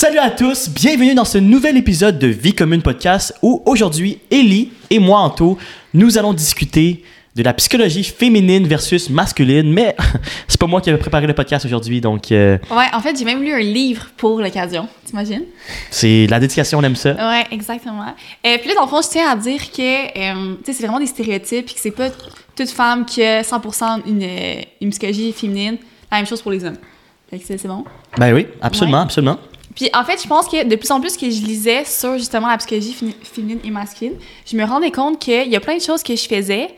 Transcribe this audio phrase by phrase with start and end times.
[0.00, 4.72] Salut à tous, bienvenue dans ce nouvel épisode de Vie commune podcast où aujourd'hui, Ellie
[4.88, 5.58] et moi, Anto,
[5.92, 7.04] nous allons discuter
[7.36, 9.94] de la psychologie féminine versus masculine, mais
[10.48, 13.26] c'est pas moi qui ai préparé le podcast aujourd'hui, donc euh, Ouais, en fait, j'ai
[13.26, 15.44] même lu un livre pour l'occasion, t'imagines?
[15.90, 17.12] c'est la dédication, on aime ça.
[17.12, 18.06] Ouais, exactement.
[18.42, 20.86] Et puis là, dans le fond, je tiens à dire que, euh, tu sais, c'est
[20.86, 22.08] vraiment des stéréotypes, puis que c'est pas
[22.56, 25.76] toute femme qui a 100% une, euh, une psychologie féminine.
[26.10, 26.78] La même chose pour les hommes.
[27.28, 27.84] Fait que c'est c'est bon?
[28.18, 29.04] Ben oui, absolument, Ouais.
[29.04, 29.38] absolument.
[29.80, 32.48] Puis en fait, je pense que de plus en plus que je lisais sur justement
[32.48, 34.12] la psychologie féminine et masculine,
[34.44, 36.68] je me rendais compte qu'il y a plein de choses que je faisais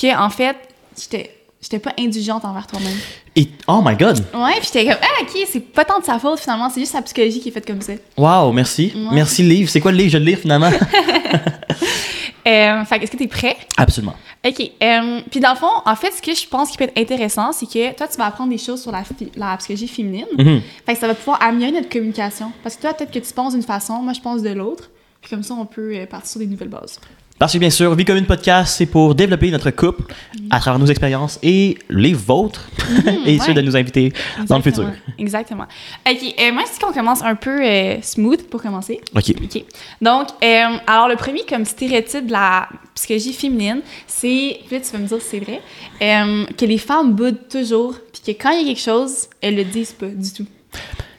[0.00, 0.54] que, en fait,
[0.96, 2.96] j'étais j'étais pas indulgente envers toi-même.
[3.34, 6.20] Et, oh my god, Ouais, puis j'étais comme, ah, ok, c'est pas tant de sa
[6.20, 7.94] faute finalement, c'est juste sa psychologie qui est faite comme ça.
[8.16, 8.92] wow, merci.
[8.94, 9.14] Ouais.
[9.16, 10.10] Merci le livre, c'est quoi le livre?
[10.12, 10.70] Je vais le lire finalement.
[12.46, 13.56] Euh, fait que, est-ce que t'es prêt?
[13.76, 14.14] absolument.
[14.44, 14.60] OK.
[14.82, 17.52] euh, puis dans le fond, en fait, ce que je pense qui peut être intéressant,
[17.52, 19.04] c'est que toi, tu vas apprendre des choses sur la,
[19.36, 20.26] la psychologie féminine.
[20.36, 20.60] Mhm.
[20.84, 22.50] Fait que ça va pouvoir améliorer notre communication.
[22.62, 24.90] Parce que toi, peut-être que tu penses d'une façon, moi, je pense de l'autre.
[25.20, 27.00] Puis comme ça, on peut euh, partir sur des nouvelles bases.
[27.42, 30.04] Parce que bien sûr, Vie commune podcast, c'est pour développer notre couple
[30.48, 32.68] à travers nos expériences et les vôtres
[33.26, 33.54] et ceux ouais.
[33.54, 34.12] de nos invités
[34.46, 34.88] dans le futur.
[35.18, 35.64] Exactement.
[36.08, 36.18] OK.
[36.38, 39.00] Euh, moi, je dis qu'on commence un peu euh, smooth pour commencer?
[39.16, 39.34] Ok.
[39.42, 39.64] OK.
[40.00, 44.98] Donc, euh, alors, le premier comme stéréotype de la psychologie féminine, c'est, là, tu vas
[45.00, 45.60] me dire si c'est vrai,
[46.00, 49.56] euh, que les femmes boudent toujours, puis que quand il y a quelque chose, elles
[49.56, 50.46] le disent pas du tout.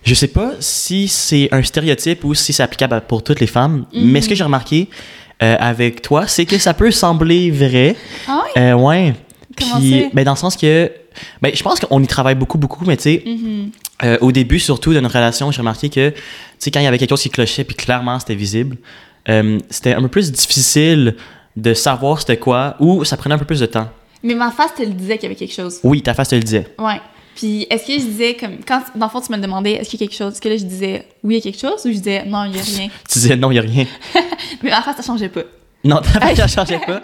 [0.05, 3.85] Je sais pas si c'est un stéréotype ou si c'est applicable pour toutes les femmes,
[3.93, 4.09] Mhm.
[4.09, 4.87] mais ce que j'ai remarqué
[5.43, 7.95] euh, avec toi, c'est que ça peut sembler vrai.
[8.27, 8.61] Ah ouais?
[8.61, 9.13] Euh, ouais.
[9.59, 10.07] Comment Puis, ça?
[10.13, 10.91] ben, dans le sens que,
[11.41, 13.69] ben, je pense qu'on y travaille beaucoup, beaucoup, mais tu sais, Mhm.
[14.03, 16.15] euh, au début, surtout de notre relation, j'ai remarqué que, tu
[16.59, 18.77] sais, quand il y avait quelque chose qui clochait, puis clairement c'était visible,
[19.29, 21.15] euh, c'était un peu plus difficile
[21.55, 23.87] de savoir c'était quoi, ou ça prenait un peu plus de temps.
[24.23, 25.79] Mais ma face te le disait qu'il y avait quelque chose.
[25.83, 26.67] Oui, ta face te le disait.
[26.79, 26.99] Ouais.
[27.35, 29.99] Puis est-ce que je disais comme quand dans le fond tu me demandais est-ce qu'il
[29.99, 31.81] y a quelque chose, est-ce que là je disais oui il y a quelque chose
[31.85, 32.89] ou je disais non il y a rien?
[33.09, 33.85] Tu disais non, il y a rien.
[34.63, 35.41] Mais ma face ça changeait pas.
[35.83, 37.01] Non, ta face, ça changeait pas.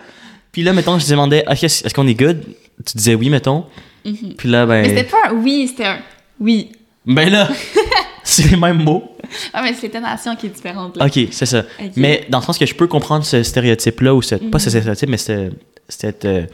[0.51, 2.41] Puis là, mettons, je te demandais, est-ce qu'on est good?
[2.85, 3.65] Tu disais oui, mettons.
[4.05, 4.35] Mhm.
[4.37, 5.09] Puis là, Mais c'était ben.
[5.09, 5.99] pas un oui c'était un
[6.39, 6.71] oui.
[7.05, 7.49] Ben là,
[8.23, 9.15] c'est les mêmes mots.
[9.53, 11.05] Ah mais c'est l'intonation qui est différente là.
[11.05, 11.63] Ok, c'est ça.
[11.95, 14.71] Mais dans le sens que je peux comprendre ce stéréotype-là, ou ce, pas ce Mhm.
[14.71, 15.51] stéréotype, mais ce-
[15.87, 16.45] cette euh,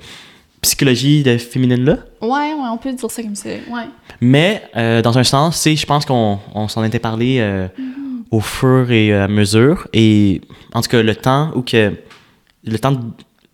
[0.65, 1.97] psychologie de féminine-là?
[2.21, 3.49] Ouais ouais on peut dire ça comme ça.
[3.49, 3.87] Ouais.
[4.21, 8.23] Mais euh, dans un sens, c'est, je pense qu'on on s'en était parlé euh, Mhm.
[8.31, 9.87] au fur et à mesure.
[9.93, 10.41] Et
[10.73, 11.93] en tout cas, le temps où que.
[12.67, 12.99] Le temps de,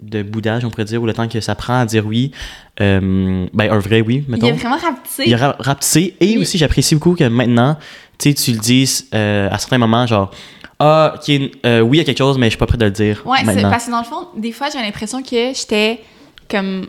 [0.01, 2.31] de boudage, on pourrait dire, ou le temps que ça prend à dire oui,
[2.79, 4.47] euh, ben un vrai oui, mettons.
[4.47, 5.23] Il a vraiment rapetissé.
[5.27, 6.15] Il a ra- rapetissé.
[6.21, 6.37] Et Oui.
[6.37, 7.75] aussi, j'apprécie beaucoup que maintenant,
[8.17, 10.31] tu tu le dises euh, à certains moments, genre,
[10.79, 11.29] ah, ok,
[11.65, 13.21] euh, oui, il y a quelque chose, mais je suis pas prêt de le dire
[13.25, 13.69] Ouais, maintenant.
[13.69, 15.99] parce que dans le fond, des fois, j'avais l'impression que j'étais
[16.49, 16.87] comme,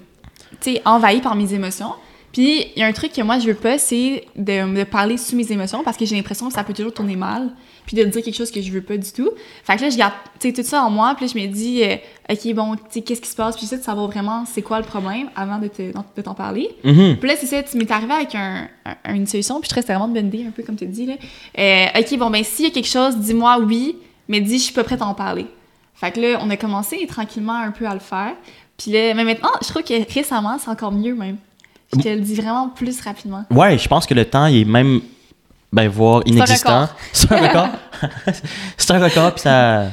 [0.62, 1.92] tu sais, envahie par mes émotions.
[2.32, 5.18] Puis, il y a un truc que moi, je veux pas, c'est de, de parler
[5.18, 7.50] sous mes émotions parce que j'ai l'impression que ça peut toujours tourner mal.
[7.84, 9.28] Puis de dire quelque chose que je veux pas du tout.
[9.64, 11.14] Fait que là, je garde, tout ça en moi.
[11.14, 11.96] Puis là, je me dis, euh,
[12.30, 13.54] OK, bon, tu sais, qu'est-ce qui se passe?
[13.56, 16.70] Puis j'essaie de savoir vraiment c'est quoi le problème avant de te- de t'en parler.
[16.84, 17.16] Mhm.
[17.18, 18.66] Puis là, c'est ça, tu m'es arrivé avec un,
[19.04, 21.04] un- une solution, puis je c'était vraiment une bonne idée, un peu comme tu dis,
[21.06, 21.14] là.
[21.58, 23.96] Euh, OK, bon, ben, s'il y a quelque chose, dis-moi oui,
[24.28, 25.46] mais dis, je suis pas prête à en parler.
[25.94, 28.32] Fait que là, on a commencé tranquillement un peu à le faire.
[28.76, 31.36] Puis là, mais maintenant, je trouve que récemment, c'est encore mieux même.
[31.94, 33.44] Je te le dis vraiment plus rapidement.
[33.50, 35.00] Ouais, je pense que le temps, il est même,
[35.72, 36.88] ben, voire inexistant.
[37.12, 37.68] C'est un record.
[38.76, 39.90] c'est un record, puis ça.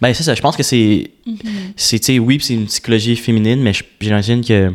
[0.00, 0.34] Ben, c'est ça.
[0.34, 1.10] Je pense que c'est.
[1.24, 1.38] Mhm.
[1.76, 4.74] C'est, tu sais, oui, c'est une psychologie féminine, mais j'imagine que.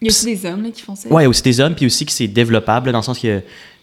[0.00, 1.08] Il y a aussi des hommes là, qui font ça.
[1.10, 3.42] Ouais, aussi des hommes, puis aussi que c'est développable, là, dans le sens que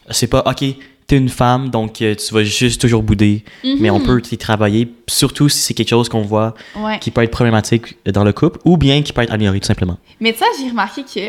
[0.09, 0.63] c'est pas, OK,
[1.07, 3.77] t'es une femme, donc euh, tu vas juste toujours bouder, Mhm.
[3.79, 6.99] mais on peut y travailler, surtout si c'est quelque chose qu'on voit Ouais.
[6.99, 9.97] qui peut être problématique dans le couple, ou bien qui peut être amélioré, tout simplement.
[10.19, 11.19] Mais ça, j'ai remarqué que,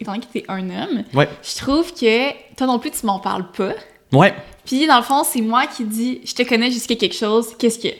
[0.00, 1.28] étant donné que t'es un homme, Ouais.
[1.42, 3.72] je trouve que toi non plus, tu m'en parles pas.
[4.12, 4.34] Ouais,
[4.66, 7.78] Puis dans le fond, c'est moi qui dis je te connais jusqu'à quelque chose, qu'est-ce
[7.78, 7.94] que?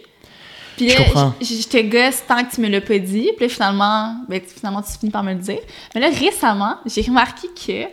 [0.76, 0.94] Puis là,
[1.40, 3.30] Je je, je te gosse tant que tu me l'as pas dit.
[3.36, 5.58] Puis là, finalement, ben, finalement, tu finis par me le dire.
[5.94, 7.84] Mais là, récemment, j'ai remarqué que,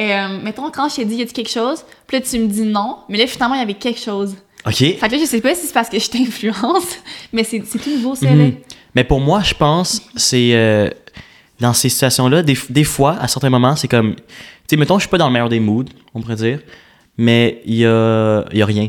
[0.00, 2.62] euh, mettons, quand je t'ai dit y a-tu quelque chose, puis là, tu me dis
[2.62, 4.34] non, mais là, finalement, il y avait quelque chose.
[4.66, 4.74] OK.
[4.74, 6.98] Fait que là, je sais pas si c'est parce que je t'influence,
[7.32, 8.30] mais c'est c'est tout nouveau, là.
[8.32, 8.54] Mhm.
[8.94, 10.50] Mais pour moi, je pense, c'est.
[10.54, 10.88] euh,
[11.60, 14.14] dans ces situations-là, des, des fois, à certains moments, c'est comme.
[14.16, 14.22] Tu
[14.68, 16.60] sais, mettons, je suis pas dans le meilleur des moods, on pourrait dire,
[17.18, 18.88] mais il y a, y a rien.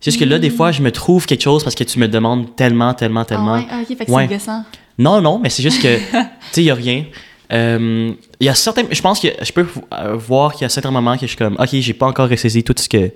[0.00, 2.06] C'est juste que là, des fois, je me trouve quelque chose parce que tu me
[2.08, 3.54] demandes tellement, tellement, tellement.
[3.54, 4.28] Ah ouais, ah, ok, fait que Ouais.
[4.38, 4.50] c'est.
[4.98, 6.12] Non, non, mais c'est juste que, tu
[6.52, 7.04] sais, il y a rien.
[7.52, 8.84] Euh, Il y a certains.
[8.90, 11.36] Je pense que je peux euh, voir qu'il y a certains moments que je suis
[11.36, 13.10] comme, OK, j'ai pas encore ressaisi tout ce que,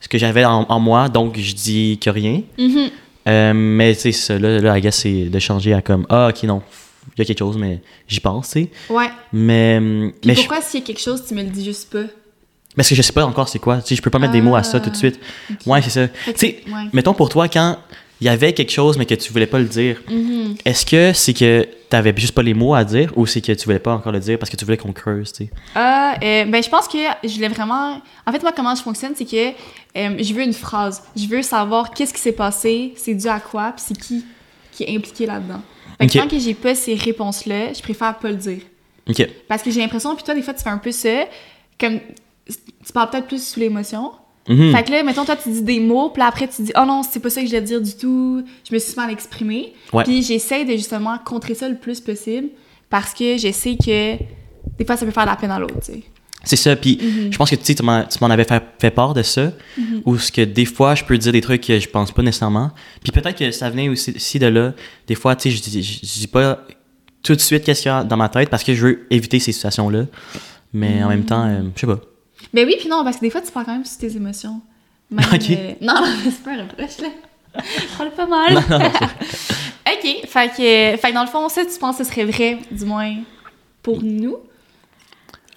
[0.00, 2.42] ce que j'avais en, en moi, donc je dis a rien.
[2.58, 2.90] Mhm.
[3.28, 6.42] Euh, mais tu sais, là, là, I guess, c'est de changer à comme, ah, ok,
[6.44, 6.62] non,
[7.16, 8.70] il y a quelque chose, mais j'y pense, tu sais.
[8.88, 9.10] Ouais.
[9.32, 9.78] Mais,
[10.20, 12.04] Puis mais pourquoi s'il y a quelque chose, tu me le dis juste pas?
[12.74, 13.78] Parce que je sais pas encore c'est quoi.
[13.78, 15.18] Tu sais, je peux pas mettre des mots à ça tout de suite.
[15.50, 15.56] Ok.
[15.66, 16.06] Ouais, c'est ça.
[16.08, 16.88] Que Tu sais, ouais.
[16.92, 17.76] mettons pour toi, quand
[18.20, 20.56] il y avait quelque chose mais que tu voulais pas le dire, Mhm.
[20.64, 23.64] est-ce que c'est que t'avais juste pas les mots à dire ou c'est que tu
[23.64, 25.50] voulais pas encore le dire parce que tu voulais qu'on creuse, tu sais?
[25.74, 28.00] Ah, euh, ben, je pense que je voulais vraiment.
[28.26, 29.48] En fait, moi, comment je fonctionne, c'est que
[29.96, 31.02] euh, je veux une phrase.
[31.16, 34.24] Je veux savoir qu'est-ce qui s'est passé, c'est dû à quoi, puis c'est qui
[34.72, 35.60] qui est impliqué là-dedans.
[36.00, 36.22] Fait que Ok.
[36.24, 38.60] tant que j'ai pas ces réponses-là, je préfère pas le dire.
[39.48, 41.24] Parce que j'ai l'impression, puis toi, des fois, tu fais un peu ça,
[41.80, 41.98] comme
[42.48, 44.12] tu parles peut-être plus sous l'émotion.
[44.48, 44.72] Mhm.
[44.74, 47.02] Fait que là, mettons, toi, tu dis des mots, puis après, tu dis, oh non,
[47.02, 49.74] c'est pas ça que je voulais dire du tout, je me suis mal exprimée.
[49.92, 50.04] Ouais.
[50.04, 52.48] Puis j'essaie de justement contrer ça le plus possible
[52.90, 54.16] parce que je sais que
[54.78, 56.02] des fois, ça peut faire de la peine à l'autre, tu sais.
[56.44, 57.32] C'est ça, puis Mhm.
[57.32, 59.52] je pense que tu sais, tu m'en tu m'en avais fait, fait part de ça,
[60.06, 62.70] ou ce que des fois, je peux dire des trucs que je pense pas nécessairement.
[63.02, 64.72] Puis peut-être que ça venait aussi, aussi de là.
[65.08, 66.60] Des fois, tu sais, je dis, je, je dis pas
[67.24, 69.40] tout de suite qu'est-ce qu'il y a dans ma tête parce que je veux éviter
[69.40, 70.04] ces situations-là.
[70.72, 71.98] Mais en même temps, euh, je sais pas.
[72.52, 74.60] Ben oui, puis non, parce que des fois, tu parles quand même sur tes émotions.
[75.10, 75.50] Même, Ok.
[75.50, 77.08] euh, Non, non, c'est pas un reproche, là.
[77.56, 78.56] Je parle pas mal.
[79.86, 82.58] ok, fait que, fait que dans le fond, ça, tu penses que ce serait vrai,
[82.70, 83.14] du moins,
[83.82, 84.36] pour nous?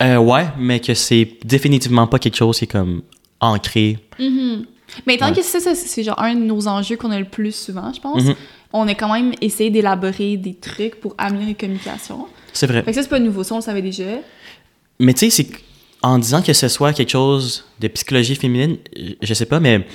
[0.01, 3.03] Euh, ouais, mais que c'est définitivement pas quelque chose qui est comme
[3.39, 3.99] ancré.
[4.19, 4.65] Mhm.
[5.05, 5.31] Mais Ouais.
[5.33, 8.23] que ça, c'est genre un de nos enjeux qu'on a le plus souvent, je pense,
[8.23, 8.35] Mhm.
[8.73, 12.25] on a quand même essayé d'élaborer des trucs pour améliorer les communications.
[12.51, 12.81] C'est vrai.
[12.83, 14.03] Fait que ça, c'est pas nouveau, ça, on le savait déjà.
[14.99, 15.47] Mais tu sais, c'est
[16.03, 18.77] en disant que ce soit quelque chose de psychologie féminine,
[19.21, 19.85] je- sais pas, mais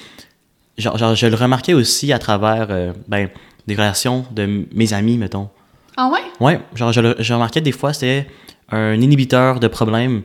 [0.79, 3.29] genre, genre, je le remarquais aussi à travers euh, ben,
[3.67, 5.49] des relations de mes amis, mettons.
[5.97, 6.21] Ah ouais?
[6.41, 8.27] Ouais, genre, je, le- je remarquais des fois, c'était
[8.71, 10.23] un inhibiteur de problèmes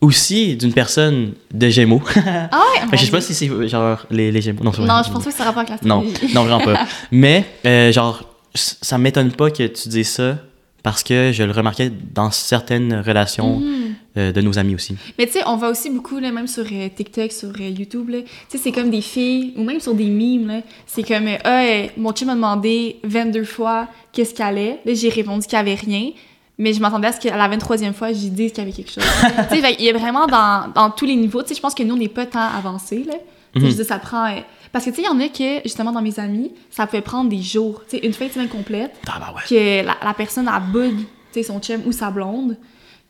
[0.00, 2.02] aussi d'une personne de Gémeaux.
[2.16, 2.60] Ah
[2.90, 2.96] ouais?
[2.98, 4.62] Je sais pas si c'est genre les, les Gémeaux.
[4.62, 4.72] Non.
[4.78, 6.04] Non, je pense pas que ça a rapport avec la Non,
[6.34, 6.86] non, vraiment pas.
[7.10, 8.22] Mais, euh, genre,
[8.54, 10.38] ça m'étonne pas que tu dises ça
[10.82, 13.94] parce que je le remarquais dans certaines relations Mhm.
[14.16, 14.96] Euh, de nos amis aussi.
[15.18, 18.10] Mais tu sais, on voit aussi beaucoup, là, même sur euh, TikTok, sur euh, YouTube,
[18.10, 21.62] tu sais, c'est comme des filles, ou même sur des memes, là, c'est comme, ah,
[21.96, 24.80] mon chum m'a demandé 22 fois qu'est-ce qu'il allait.
[24.84, 26.10] Là, j'ai répondu qu'il y avait rien,
[26.58, 28.90] mais je m'attendais à ce qu'à la 23e fois, j'y dise qu'il y avait quelque
[28.92, 29.04] chose.
[29.50, 31.74] tu sais, il y a vraiment dans, dans tous les niveaux, tu sais, je pense
[31.74, 33.14] que nous, on n'est pas tant avancés, là.
[33.14, 33.70] Tu sais, Mhm.
[33.72, 34.28] Je dis, ça prend...
[34.70, 37.00] parce que, tu sais, il y en a que, justement, dans mes amis, ça pouvait
[37.00, 39.40] prendre des jours, tu sais, une fin de semaine complète, Ah bah ouais.
[39.48, 42.58] que la, la personne a bug, tu sais, son chum ou sa blonde,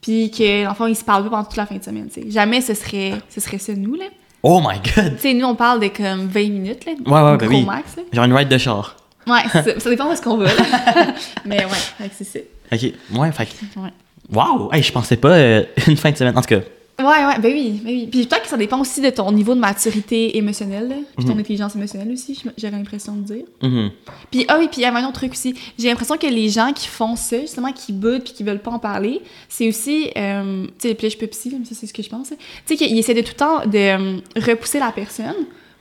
[0.07, 2.31] puis que l'enfant il se parle pas pendant toute la fin de semaine, tu sais.
[2.31, 4.05] Jamais ce serait ce serait ça nous là.
[4.45, 5.17] Oh my god!
[5.17, 6.93] Tu sais nous on parle de comme 20 minutes là.
[7.05, 7.65] Ouais, ouais, ben gros oui.
[7.65, 8.03] max là.
[8.13, 8.97] Genre une ride de char.
[9.27, 9.43] Ouais,
[9.81, 10.47] ça dépend de ce qu'on veut.
[10.47, 10.53] là.
[11.45, 12.39] Mais ouais, c'est ça.
[12.73, 12.81] Ok,
[13.19, 13.91] ouais, fait que- Ouais.
[14.33, 14.71] Wow!
[14.73, 16.37] Hey, je pensais pas euh, une fin de semaine.
[16.39, 16.61] En tout cas,
[16.99, 18.09] Ouais, ouais, ben oui, ben oui.
[18.11, 21.35] Puis peut-être que ça dépend aussi de ton niveau de maturité émotionnelle, là, puis ton
[21.35, 21.41] Mhm.
[21.41, 23.45] intelligence émotionnelle aussi, j'aurais l'impression de dire.
[23.63, 23.91] mhm.
[24.31, 25.55] Puis, ah oui, puis il y avait un autre truc aussi.
[25.79, 28.71] J'ai l'impression que les gens qui font ça, justement, qui boudent puis qui veulent pas
[28.71, 32.03] en parler, c'est aussi, euh, tu sais, puis je peux psy, ça, c'est ce que
[32.03, 32.31] je pense.
[32.31, 32.37] là.
[32.67, 35.35] Tu sais, qu'ils essaient de tout le temps de euh, repousser la personne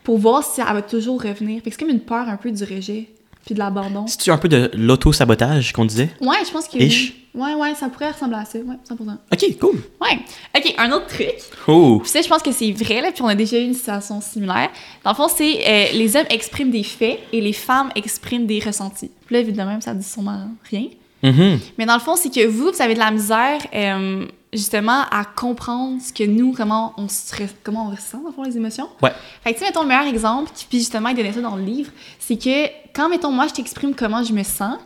[0.04, 1.62] pour voir si elle va toujours revenir.
[1.64, 3.08] Fait que c'est comme une peur un peu du rejet
[3.46, 4.08] puis de l'abandon.
[4.08, 6.10] C'est-tu un peu de l'auto-sabotage qu'on disait?
[6.22, 7.14] Ouais, je pense que oui.
[7.36, 9.18] Ouais, ouais, ça pourrait ressembler à ça, ouais, 100%.
[9.34, 9.82] Ok, cool.
[10.00, 10.20] Ouais.
[10.56, 11.36] OK, un autre truc.
[11.68, 12.00] Oh!
[12.02, 14.22] Puis ça, je pense que c'est vrai, là, puis on a déjà eu une situation
[14.22, 14.70] similaire.
[15.04, 18.60] Dans le fond, c'est euh, les hommes expriment des faits et les femmes expriment des
[18.62, 19.12] ressentis.
[19.26, 20.86] Puis là, évidemment, ça dit sûrement rien.
[21.24, 21.60] Mhm.
[21.78, 25.26] Mais dans le fond, c'est que vous, vous avez de la misère, euh, justement, à
[25.26, 28.90] comprendre ce que nous, comment on, se comment on ressent, dans le fond, les émotions.
[29.02, 29.12] Ouais.
[29.44, 31.64] Fait que, tu sais, mettons, le meilleur exemple, puis justement, il donnait ça dans le
[31.64, 34.78] livre, c'est que quand, mettons, moi, je t'exprime comment je me sens,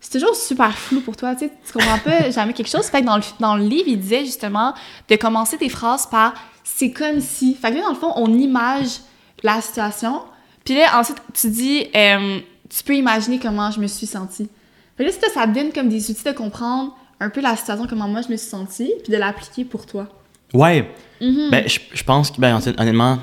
[0.00, 2.86] c'est toujours super flou pour toi, tu sais, tu comprends pas jamais quelque chose.
[2.86, 4.74] Fait que dans le, dans le livre, il disait justement
[5.08, 6.34] de commencer tes phrases par
[6.64, 7.54] «c'est comme si».
[7.60, 9.00] Fait que là, dans le fond, on image
[9.42, 10.22] la situation,
[10.64, 12.38] puis là, ensuite, tu dis euh,
[12.68, 14.48] tu peux imaginer comment je me suis sentie».
[14.96, 17.56] Fait que là, ça, ça te donne comme des outils de comprendre un peu la
[17.56, 20.08] situation, comment moi je me suis sentie, puis de l'appliquer pour toi.
[20.52, 20.88] Ouais.
[21.20, 21.48] Mhm.
[21.50, 23.18] Ben, je, je pense que, ben, honnêt- honnêtement,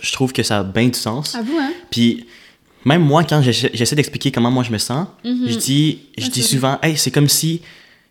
[0.00, 1.34] je trouve que ça a bien du sens.
[1.34, 1.72] À vous, hein?
[1.90, 2.26] Puis,
[2.84, 5.48] même moi, quand j'essa- j'essaie d'expliquer comment moi je me sens, Mhm.
[5.48, 7.62] je dis, je dis souvent, hey, c'est comme si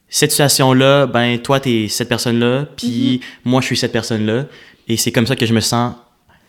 [0.09, 3.51] cette situation-là, ben, toi, t'es cette personne-là, puis Mhm.
[3.51, 4.45] moi, je suis cette personne-là,
[4.87, 5.93] et c'est comme ça que je me sens.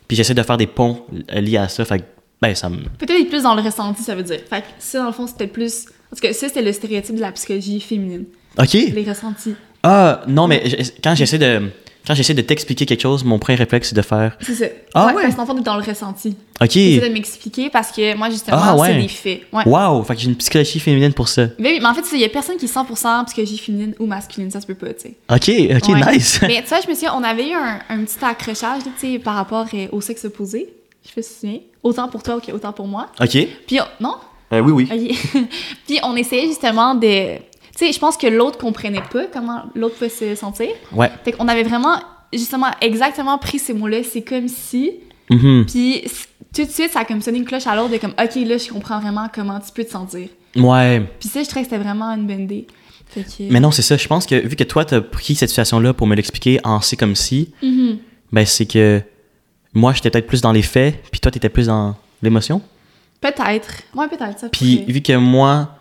[0.09, 1.85] Puis j'essaie de faire des ponts euh, liés à ça.
[1.85, 2.05] Fait que,
[2.41, 2.79] ben, ça me.
[2.99, 4.41] Peut-être être plus dans le ressenti, ça veut dire.
[4.51, 5.87] Fait que ça, dans le fond, c'était plus.
[6.11, 8.25] Parce que ça, c'était le stéréotype de la psychologie féminine.
[8.59, 8.73] Ok.
[8.75, 9.55] Les ressentis.
[9.83, 10.63] Ah, non, mais
[11.03, 11.71] quand j'essaie de.
[12.05, 14.37] Quand j'essaie de t'expliquer quelque chose, mon premier réflexe, c'est de faire.
[14.41, 14.65] C'est ça.
[14.93, 15.23] Ah ouais?
[15.23, 16.37] Parce qu'en fond, on est dans le ressenti.
[16.61, 16.71] Ok.
[16.73, 18.89] J'essaie de m'expliquer parce que moi, justement, Ah, ouais.
[18.89, 19.43] c'est des faits.
[19.53, 19.63] Ouais.
[19.65, 20.03] Wow!
[20.03, 21.47] Fait que j'ai une psychologie féminine pour ça.
[21.61, 24.07] Mais, oui, mais en fait, il y a personne qui est 100% psychologie féminine ou
[24.07, 25.15] masculine, ça se peut pas, tu sais.
[25.31, 25.49] Ok,
[25.89, 26.13] ok, Ouais.
[26.17, 26.41] nice.
[26.43, 29.19] Mais tu vois, je me souviens, on avait eu un, un petit accrochage, tu sais,
[29.21, 30.73] par rapport euh, au sexe opposé.
[31.09, 31.61] Je te souviens.
[31.85, 33.07] Autant pour toi qu'autant pour moi.
[33.21, 33.47] ok.
[33.69, 34.15] Puis, on- non?
[34.53, 34.89] Euh, oui, oui.
[34.93, 35.41] Ok.
[35.87, 37.37] Puis on essayait justement de.
[37.77, 40.69] Tu sais, je pense que l'autre comprenait pas comment l'autre peut se sentir.
[40.93, 41.11] Ouais.
[41.25, 41.97] Fait qu'on avait vraiment
[42.33, 44.03] justement, exactement pris ces mots-là.
[44.03, 44.93] C'est comme si.
[45.31, 45.65] Mhm.
[45.67, 46.05] Puis
[46.55, 48.59] tout de suite, ça a comme sonné une cloche à l'autre de comme, OK, là,
[48.59, 50.29] je comprends vraiment comment tu peux te sentir.
[50.57, 51.03] Ouais.
[51.19, 52.67] Puis ça, je trouvais que c'était vraiment une bonne idée.
[53.09, 53.51] Fait que...
[53.51, 53.97] Mais non, c'est ça.
[53.97, 56.97] Je pense que vu que toi, t'as pris cette situation-là pour me l'expliquer en c'est
[56.97, 57.99] comme si, Mhm.
[58.33, 59.01] ben c'est que
[59.75, 62.61] moi, j'étais peut-être plus dans les faits, puis toi, t'étais plus dans l'émotion?
[63.21, 63.83] Peut-être.
[63.95, 64.39] Ouais, peut-être.
[64.39, 65.77] Ça Puis vu que moi,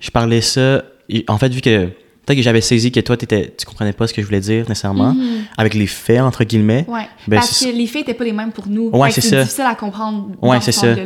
[0.00, 0.82] je parlais ça,
[1.28, 4.14] en fait, vu que peut-être que j'avais saisi que toi, t'étais, tu comprenais pas ce
[4.14, 5.44] que je voulais dire nécessairement, Mhm.
[5.56, 6.84] avec les faits, entre guillemets.
[6.88, 7.06] Ouais.
[7.28, 8.88] Ben, Parce que les faits étaient pas les mêmes pour nous.
[8.90, 9.42] Ouais, c'est ça.
[9.42, 10.30] difficile à comprendre.
[10.42, 10.86] Ouais, c'est ce ça.
[10.94, 10.96] Ouais.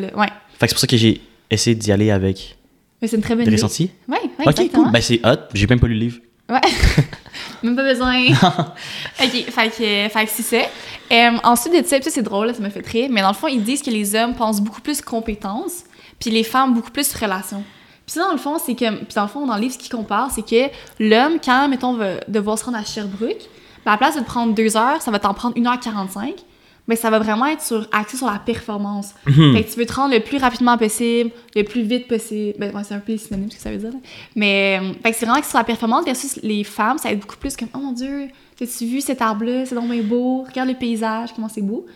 [0.58, 2.56] Fait que c'est pour ça que j'ai essayé d'y aller avec
[3.02, 3.52] Mais c'est une très bonne idée.
[3.56, 3.90] ressentis.
[4.08, 4.84] Ouais, ouais, ok, exactement.
[4.84, 4.92] cool.
[4.92, 5.36] Ben c'est hot.
[5.54, 6.18] J'ai même pas lu le livre.
[6.48, 6.60] Ouais.
[7.62, 8.14] Même pas besoin.
[9.22, 10.62] ok, fait que, fait que c'est ça.
[11.12, 13.62] Euh, ensuite de ça, c'est drôle, ça me fait rire, mais dans le fond, ils
[13.62, 15.84] disent que les hommes pensent beaucoup plus compétences,
[16.18, 17.62] puis les femmes beaucoup plus relations.
[18.10, 19.78] Puis ça, dans le fond, c'est que, puis dans le fond, dans le livre, ce
[19.78, 23.48] qui compare, c'est que l'homme, quand, mettons, va devoir se rendre à Sherbrooke,
[23.84, 26.34] ben, à la place de te prendre deux heures, ça va t'en prendre 1h45,
[26.88, 29.14] mais ça va vraiment être sur, axé sur la performance.
[29.26, 29.54] Mhm.
[29.54, 32.58] Fait que tu veux te rendre le plus rapidement possible, le plus vite possible.
[32.58, 33.92] Ben, c'est un peu synonyme ce que ça veut dire.
[33.92, 33.98] là.
[34.34, 37.14] Mais, euh, fait que c'est vraiment que sur la performance, versus les femmes, ça va
[37.14, 38.26] être beaucoup plus comme, oh mon dieu,
[38.60, 39.66] as-tu vu cet arbre-là?
[39.66, 40.42] C'est donc bien beau.
[40.48, 41.86] Regarde le paysage, comment c'est beau.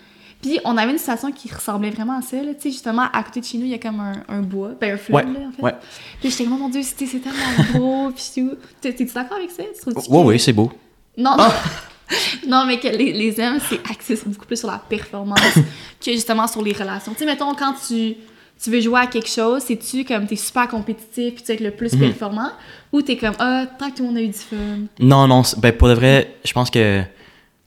[0.44, 2.36] Puis on avait une situation qui ressemblait vraiment à ça.
[2.36, 2.52] là.
[2.54, 4.72] Tu sais, justement, à côté de chez nous, il y a comme un, un bois,
[4.78, 5.62] ben un fleuve, Ouais, là, en fait.
[5.62, 5.74] ouais.
[6.20, 7.38] Puis j'étais comme, oh mon dieu, c'était c'est tellement
[7.74, 8.52] beau, puis tout.
[8.80, 9.62] T'es- T'es-tu d'accord avec ça?
[9.62, 10.70] Tu Ouais, que- ouais, c'est beau.
[11.16, 11.48] non, non.
[12.46, 15.40] non, mais que les, les hommes, c'est axé beaucoup plus sur la performance
[16.04, 17.12] que justement sur les relations.
[17.12, 18.14] Tu sais, mettons, quand tu,
[18.62, 21.70] tu veux jouer à quelque chose, c'est-tu comme t'es super compétitif puis tu être le
[21.70, 22.00] plus Mhm.
[22.00, 22.50] performant
[22.92, 24.56] ou t'es comme, ah, tant que tout le monde a eu du fun?
[25.00, 27.02] Non, non, ben pour de vrai, je pense que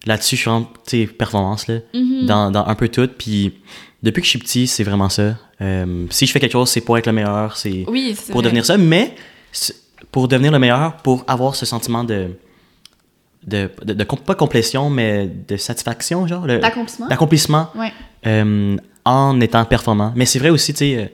[0.08, 2.26] là-dessus, je suis vraiment, tu sais, performance, là, Mhm.
[2.26, 3.08] dans, dans un peu tout.
[3.18, 3.54] Puis
[4.04, 5.36] depuis que je suis petit, c'est vraiment ça.
[5.62, 8.44] Euh, si je fais quelque chose, c'est pour être le meilleur, c'est Oui, pour vrai.
[8.44, 9.14] devenir ça, mais
[10.12, 12.30] pour devenir le meilleur, pour avoir ce sentiment de.
[13.46, 16.46] de, de, de pas complétion, mais de satisfaction, genre.
[16.48, 17.08] D'accomplissement?
[17.08, 17.92] D'accomplissement Ouais.
[18.26, 20.12] euh, en étant performant.
[20.16, 21.06] Mais c'est vrai aussi, tu sais, euh,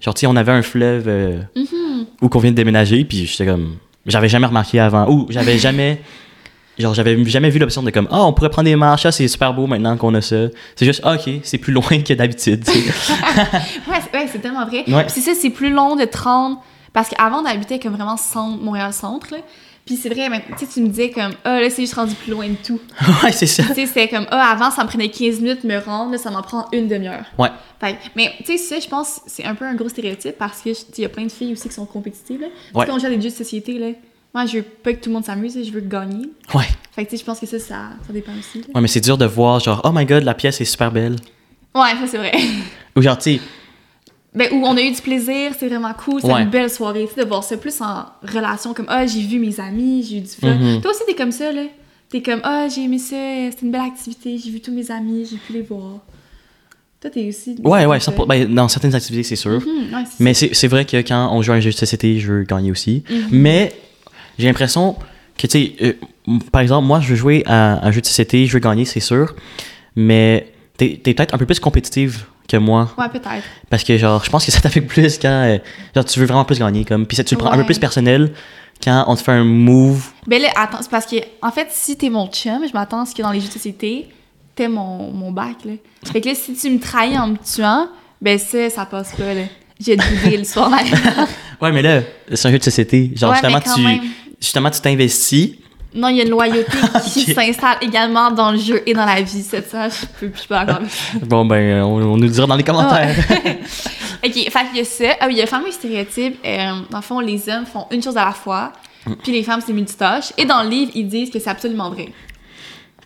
[0.00, 2.06] genre, tu sais, on avait un fleuve euh, Mhm.
[2.22, 3.76] où qu'on vient de déménager, puis j'étais comme.
[4.06, 6.00] J'avais jamais remarqué avant, ou j'avais jamais.
[6.78, 9.28] Genre, j'avais jamais vu l'option de comme, ah, on pourrait prendre des marches, ah, c'est
[9.28, 10.48] super beau maintenant qu'on a ça.
[10.74, 12.64] C'est juste, ah, ok, c'est plus loin que d'habitude.
[13.88, 14.84] Ouais, c'est ouais, c'est tellement vrai.
[14.88, 15.04] Ouais.
[15.04, 16.62] Puis c'est ça, c'est plus long de te rendre.
[16.92, 19.28] Parce qu'avant, on habitait comme vraiment centre, Montréal-Centre.
[19.32, 19.38] là.
[19.84, 22.14] Puis c'est vrai, mais tu sais, tu me disais comme, ah, là, c'est juste rendu
[22.14, 22.80] plus loin de tout.
[23.22, 23.62] ouais, c'est ça.
[23.64, 26.18] tu sais, c'était comme, ah, avant, ça me prenait 15 minutes de me rendre, là,
[26.18, 27.24] ça m'en prend une demi-heure.
[27.38, 27.50] Ouais.
[27.80, 30.70] Fait, mais tu sais, ça, je pense, c'est un peu un gros stéréotype parce que
[30.70, 32.40] il y a plein de filles aussi qui sont compétitives.
[32.40, 32.46] Là.
[32.46, 32.86] Tu sais, Ouais.
[32.86, 33.88] Quand on à des jeux de société, là,
[34.34, 36.28] moi, je veux pas que tout le monde s'amuse, je veux gagner.
[36.54, 36.64] Ouais.
[36.92, 38.58] Fait que tu sais, je pense que ça, ça, ça dépend aussi.
[38.58, 38.64] là.
[38.74, 41.16] Ouais, mais c'est dur de voir, genre, oh my god, la pièce est super belle.
[41.74, 42.32] Ouais, ça, c'est vrai.
[42.96, 43.40] Ou genre, tu sais,
[44.34, 46.42] Ben, où on a eu du plaisir, c'est vraiment cool, c'est Ouais.
[46.42, 47.06] une belle soirée.
[47.08, 50.18] Tu sais, de voir ça plus en relation, comme, ah, j'ai vu mes amis, j'ai
[50.18, 50.54] eu du fun.
[50.54, 50.80] Mhm.
[50.82, 51.62] Toi aussi, t'es comme ça, là.
[52.08, 53.16] T'es comme, ah, j'ai aimé ça,
[53.50, 55.98] c'était une belle activité, j'ai vu tous mes amis, j'ai pu les voir.
[57.00, 57.56] Toi, t'es aussi.
[57.62, 58.12] ouais, ouais, comme ça.
[58.12, 59.60] 100%, ben, dans certaines activités, c'est sûr.
[59.64, 62.32] Ouais, c'est Mais c'est vrai que quand on joue à un jeu de société, je
[62.32, 63.02] veux gagner aussi.
[63.10, 63.16] Mhm.
[63.32, 63.72] Mais
[64.38, 64.96] j'ai l'impression
[65.36, 65.92] que, tu sais, euh,
[66.52, 69.00] par exemple, moi, je veux jouer à un jeu de société, je veux gagner, c'est
[69.00, 69.34] sûr.
[69.96, 72.90] Mais t'es es, peut-être un peu plus compétitive que moi.
[72.98, 73.44] Ouais, peut-être.
[73.70, 75.58] Parce que, genre, je pense que ça t'affecte plus quand euh,
[75.94, 76.84] genre, tu veux vraiment plus gagner.
[76.84, 78.32] Comme, puis ça, tu le prends un peu plus personnel
[78.82, 80.10] quand on te fait un move.
[80.26, 83.06] Ben là, attends, c'est parce que, en fait, si t'es mon chum, je m'attends à
[83.06, 84.08] ce que dans les jeux de société,
[84.54, 85.72] t'es mon, mon bac, là.
[86.12, 87.88] Fait que là, si tu me trahis en me tuant,
[88.20, 89.42] ben ça, ça passe pas, là.
[89.80, 90.72] J'ai bouder le soir.
[91.62, 92.02] Ouais, mais là,
[92.34, 93.12] c'est un jeu de société.
[93.14, 94.00] Genre, Ouais, justement, tu même.
[94.44, 95.56] Justement, tu t'investis.
[95.94, 96.76] Non, il y a une loyauté
[97.12, 99.42] qui s'installe également dans le jeu et dans la vie.
[99.42, 100.80] C'est ça, je peux, je peux encore.
[101.22, 103.14] Bon, ben, on, on nous le dira dans les commentaires.
[104.24, 105.16] ok, fait qu'il y a ça.
[105.20, 106.38] Ah oui, il y a le fameux stéréotype.
[106.44, 108.72] Euh, dans le fond, les hommes font une chose à la fois,
[109.22, 110.32] puis les femmes, c'est multitâche.
[110.36, 112.08] Et dans le livre, ils disent que c'est absolument vrai.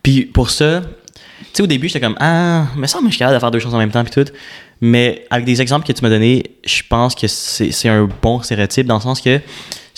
[0.02, 3.18] Puis pour ça, tu sais, au début, j'étais comme, ah, mais ça, moi, je suis
[3.18, 4.32] capable de faire deux choses en même temps, puis tout.
[4.80, 8.40] Mais avec des exemples que tu m'as donnés, je pense que c'est c'est un bon
[8.40, 9.40] stéréotype dans le sens que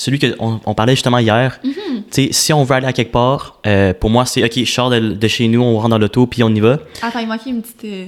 [0.00, 1.72] celui qu'on on parlait justement hier, tu
[2.10, 4.88] sais, si on veut aller à quelque part, euh, pour moi, c'est OK, je sors
[4.90, 6.78] de, de chez nous, on rentre dans l'auto, puis on y va.
[7.02, 8.06] Attends, il manquait une petite, euh,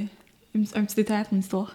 [0.54, 1.74] une- un petit détail, une histoire.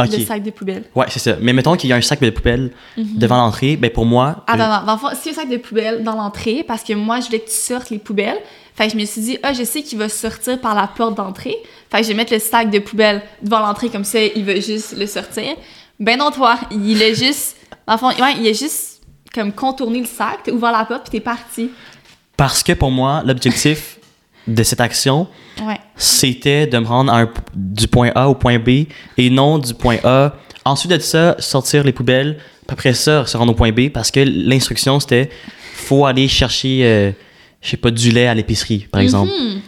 [0.00, 0.08] OK.
[0.10, 0.82] Le sac de poubelle.
[0.96, 1.36] Ouais, c'est ça.
[1.40, 4.42] Mais mettons qu'il y a un sac de poubelle devant l'entrée, ben pour moi.
[4.48, 7.20] Attends, attends, dans le fond, si un sac de poubelle dans l'entrée, parce que moi,
[7.20, 8.38] je voulais que tu sortes les poubelles,
[8.74, 11.16] fait que je me suis dit, ah, je sais qu'il va sortir par la porte
[11.16, 11.54] d'entrée,
[11.92, 14.56] fait que je vais mettre le sac de poubelle devant l'entrée, comme ça, il va
[14.56, 15.54] juste le sortir.
[16.00, 17.56] Ben non, toi, il a juste,
[17.86, 18.93] dans le fond, ouais, il a juste
[19.34, 21.70] comme contourné le sac, t'as ouvert la porte, puis t'es parti.
[22.36, 23.98] Parce que pour moi, l'objectif
[24.46, 25.26] de cette action,
[25.66, 25.78] Ouais.
[25.96, 28.86] c'était de me rendre à un- du point A au point B
[29.16, 30.34] et non du point A.
[30.64, 32.38] Ensuite de ça, sortir les poubelles.
[32.68, 35.30] Après ça, se rendre au point B parce que l'instruction, c'était
[35.74, 37.12] faut aller chercher, euh,
[37.60, 39.30] je sais pas, du lait à l'épicerie, par exemple.
[39.38, 39.60] Mhm.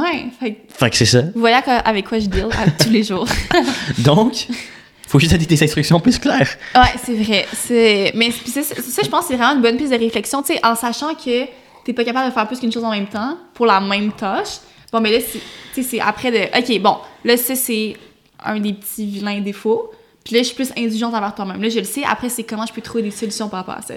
[0.00, 1.20] Ouais, fait que Fait que c'est ça.
[1.34, 2.46] vous voyez à- avec quoi je deal
[2.78, 3.26] tous les jours.
[3.98, 4.46] Donc,
[5.14, 6.50] faut juste tes instructions plus claires.
[6.74, 7.46] Ouais, c'est vrai.
[7.52, 8.10] C'est...
[8.16, 10.74] Mais ça, je pense que c'est vraiment une bonne piste de réflexion, tu sais, en
[10.74, 11.44] sachant que
[11.84, 14.58] t'es pas capable de faire plus qu'une chose en même temps pour la même tâche.
[14.92, 15.38] Bon, mais là, c'est,
[15.74, 16.58] tu sais, c'est après de...
[16.58, 17.96] OK, bon, là, ça, c'est
[18.44, 19.92] un des petits vilains défauts.
[20.24, 21.62] Puis là, je suis plus indulgente envers toi-même.
[21.62, 22.02] Là, je le sais.
[22.04, 23.94] Après, c'est comment je peux trouver des solutions par rapport à ça.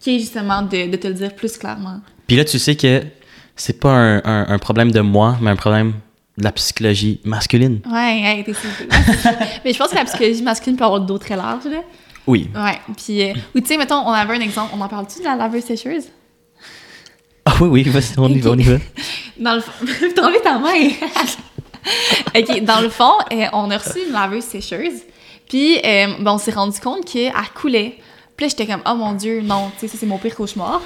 [0.00, 2.00] Qui est justement de, de te le dire plus clairement.
[2.26, 3.02] Puis là, tu sais que
[3.54, 5.94] c'est pas un, un- un problème de moi, mais un problème
[6.38, 7.80] de la psychologie masculine.
[7.90, 8.70] Ouais, hey, t'es sûr.
[9.64, 11.82] Mais je pense que la psychologie masculine peut avoir le dos très large, là.
[12.26, 12.48] Oui.
[12.54, 13.22] Ouais, puis...
[13.22, 14.72] euh, ou tu sais, mettons, on avait un exemple.
[14.76, 16.04] On en parle-tu de la laveuse sécheuse?
[17.44, 18.76] Ah oui, oui, vas-y, on y va, on y va.
[19.38, 19.72] Dans le fond...
[20.44, 20.90] Ta main!
[22.36, 25.00] OK, dans le fond, euh, on a reçu une laveuse sécheuse.
[25.48, 27.98] Puis, euh, ben, on s'est rendu compte qu'elle coulait.
[28.36, 30.82] Puis là, j'étais comme, oh mon Dieu, non, tu sais, ça, c'est mon pire cauchemar.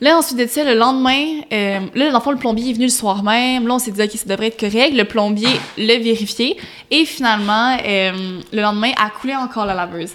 [0.00, 2.84] Là, ensuite de ça, le lendemain, euh, là, dans le fond, le plombier est venu
[2.84, 3.66] le soir même.
[3.66, 4.92] Là, on s'est dit, OK, ça devrait être correct.
[4.94, 5.48] Le plombier
[5.78, 6.58] l'a vérifié.
[6.90, 10.12] Et finalement, euh, le lendemain, a coulé encore la laveuse.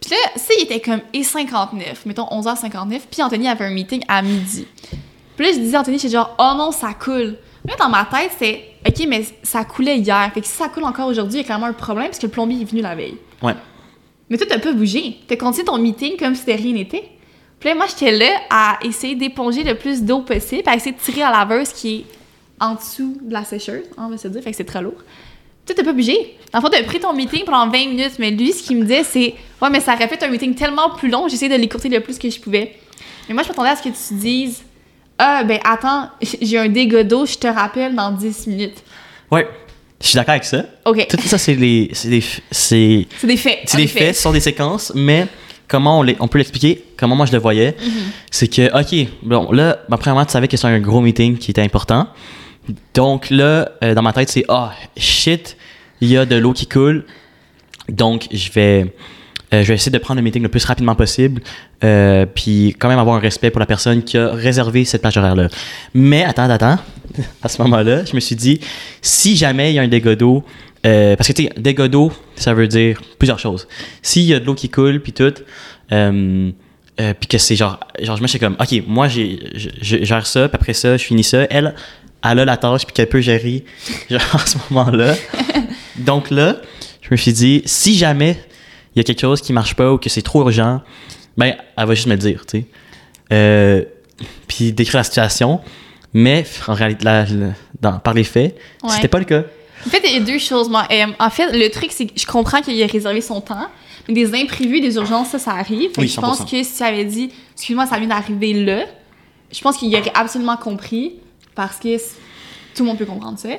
[0.00, 3.00] Puis là, ça, il était comme et 59, mettons 11h59.
[3.10, 4.68] Puis Anthony avait un meeting à midi.
[5.36, 7.36] Puis là, je disais à Anthony, j'étais genre, oh non, ça coule.
[7.66, 10.30] Là, dans ma tête, c'est, OK, mais ça coulait hier.
[10.32, 12.26] Fait que si ça coule encore aujourd'hui, il y a clairement un problème parce que
[12.26, 13.16] le plombier est venu la veille.
[13.42, 13.54] Ouais.
[14.30, 15.18] Mais toi, t'as pas bougé.
[15.26, 17.10] T'as continué ton meeting comme si de rien n'était.
[17.64, 20.98] Puis là, moi, j'étais là à essayer d'éponger le plus d'eau possible, à essayer de
[20.98, 22.04] tirer à la laveuse qui est
[22.60, 25.02] en dessous de la sécheuse, on va se dire, fait que c'est très lourd.
[25.64, 26.36] Toi, t'as pas bougé.
[26.52, 28.82] Dans le fond, t'as pris ton meeting pendant 20 minutes, mais lui, ce qu'il me
[28.82, 31.88] disait, c'est Ouais, mais ça aurait fait un meeting tellement plus long, j'essayais de l'écourter
[31.88, 32.74] le plus que je pouvais.
[33.28, 34.62] Mais moi, je m'attendais à ce que tu dises
[35.18, 36.10] Ah, ben attends,
[36.42, 38.84] j'ai un dégât d'eau, je te rappelle dans 10 minutes.
[39.30, 39.48] Ouais.
[40.02, 40.66] Je suis d'accord avec ça.
[40.84, 41.06] OK.
[41.08, 41.88] Tout ça, c'est les.
[41.94, 42.22] C'est des.
[42.50, 43.60] C'est C'est des faits.
[43.64, 45.26] c'est des faits, ce sont des séquences, mais
[45.74, 47.74] comment on, les, on peut l'expliquer, comment moi je le voyais,
[48.30, 51.50] c'est que, OK, bon, là, ben, premièrement, tu savais que c'est un gros meeting qui
[51.50, 52.06] était important.
[52.94, 55.56] Donc là, euh, dans ma tête, c'est, ah, shit,
[56.00, 57.04] il y a de l'eau qui coule.
[57.88, 58.94] Donc, je vais,
[59.52, 61.42] euh, je vais essayer de prendre le meeting le plus rapidement possible,
[61.82, 65.16] euh, puis quand même avoir un respect pour la personne qui a réservé cette plage
[65.16, 65.48] horaire-là.
[65.92, 66.78] Mais, attends, attends,
[67.42, 68.60] à ce moment-là, je me suis dit,
[69.02, 70.44] si jamais il y a un dégât d'eau,
[70.84, 73.66] euh, parce que, tu sais, dégât d'eau, ça veut dire plusieurs choses.
[74.02, 75.32] S'il y a de l'eau qui coule, puis tout,
[75.92, 76.50] euh,
[77.00, 80.26] euh, puis que c'est genre, genre, je me suis comme, OK, moi, j'ai, je, gère
[80.26, 81.46] ça, puis après ça, je finis ça.
[81.50, 81.74] Elle,
[82.22, 83.64] elle a la tâche, puis qu'elle peut gérer,
[84.10, 85.14] genre, à ce moment-là.
[85.98, 86.56] Donc là,
[87.02, 88.38] je me suis dit, si jamais
[88.94, 90.82] il y a quelque chose qui marche pas ou que c'est trop urgent,
[91.36, 92.66] ben, elle va juste me le dire, tu sais.
[93.32, 93.82] Euh,
[94.46, 95.60] puis décrire la situation.
[96.12, 98.90] Mais en réalité, la- la- dans- par les faits, Ouais.
[98.90, 99.42] c'était pas le cas.
[99.86, 100.68] En fait, il y a deux choses.
[100.68, 100.86] Moi.
[100.90, 103.66] Euh, en fait, le truc, c'est que je comprends qu'il a réservé son temps,
[104.08, 105.90] mais des imprévus, des urgences, ça, ça arrive.
[105.98, 106.50] Oui, je pense 100%.
[106.50, 108.84] que si tu avais dit, excuse-moi, ça vient d'arriver là,
[109.52, 111.14] je pense qu'il aurait absolument compris
[111.54, 113.50] parce que tout le monde peut comprendre ça.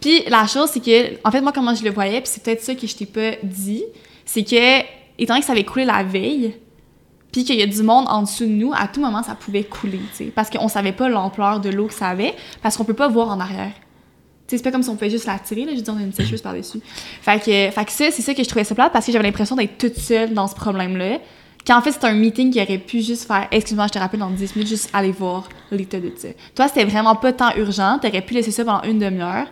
[0.00, 2.62] Puis la chose, c'est que, en fait, moi, comment je le voyais, puis c'est peut-être
[2.62, 3.84] ça que je t'ai pas dit,
[4.24, 4.80] c'est que,
[5.18, 6.54] étant donné que ça avait coulé la veille,
[7.32, 9.64] puis qu'il y a du monde en dessous de nous, à tout moment, ça pouvait
[9.64, 10.24] couler, tu sais.
[10.26, 13.28] Parce qu'on savait pas l'ampleur de l'eau que ça avait, parce qu'on peut pas voir
[13.28, 13.72] en arrière.
[14.46, 16.12] C'est pas comme si on pouvait juste la tirer, là, veux dire, on a une
[16.12, 16.80] sécheuse par-dessus.
[17.22, 19.56] Fait que, fait que ça, c'est ça que je trouvais ça parce que j'avais l'impression
[19.56, 21.18] d'être toute seule dans ce problème-là.
[21.66, 24.30] Qu'en fait, c'était un meeting qui aurait pu juste faire, excuse-moi, je te rappelle dans
[24.30, 26.28] 10 minutes, juste aller voir l'état de ça.
[26.54, 29.46] Toi, c'était vraiment pas tant urgent, t'aurais pu laisser ça pendant une demi-heure.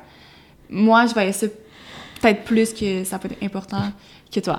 [0.68, 1.46] Moi, je voyais ça
[2.20, 3.90] peut-être plus que ça peut être important
[4.32, 4.58] que toi.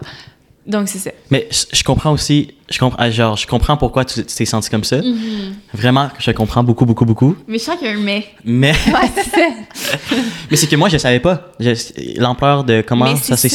[0.65, 1.11] Donc, c'est ça.
[1.29, 4.99] Mais je comprends aussi, je comprends, genre, je comprends pourquoi tu t'es senti comme ça.
[4.99, 5.51] Mm-hmm.
[5.73, 7.35] Vraiment, je comprends beaucoup, beaucoup, beaucoup.
[7.47, 8.25] Mais je sens qu'il y a un mais.
[8.45, 10.15] Mais, Ouais, c'est ça.
[10.49, 11.51] mais c'est que moi, je savais pas
[12.15, 13.49] l'ampleur de comment ça c'est.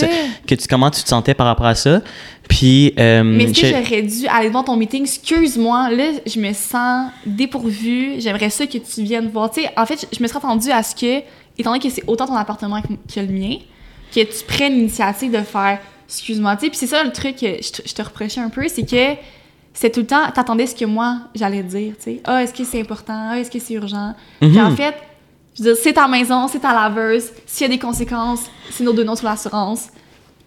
[0.46, 2.02] Que tu, comment tu te sentais par rapport à ça.
[2.46, 5.02] Puis, euh, Mais est-ce que j'aurais dû aller devant ton meeting?
[5.02, 8.20] Excuse-moi, là, je me sens dépourvue.
[8.20, 9.50] J'aimerais ça que tu viennes voir.
[9.50, 11.22] Tu sais, en fait, je me serais attendue à ce que,
[11.58, 13.56] étant donné que c'est autant ton appartement que, que le mien,
[14.14, 16.56] que tu prennes l'initiative de faire excuse-moi.
[16.56, 18.66] Tu sais, puis c'est ça le truc que je te, je te reprochais un peu,
[18.68, 19.18] c'est que
[19.74, 21.94] c'est tout le temps, t'attendais ce que moi j'allais dire.
[21.98, 23.28] Tu sais, ah, est-ce que c'est important?
[23.30, 24.14] Ah, est-ce que c'est urgent?
[24.40, 24.58] Puis Mhm.
[24.66, 24.94] en fait,
[25.56, 27.30] je veux dire, c'est ta maison, c'est ta laveuse.
[27.46, 28.40] S'il y a des conséquences,
[28.70, 29.88] c'est nos deux noms sur l'assurance.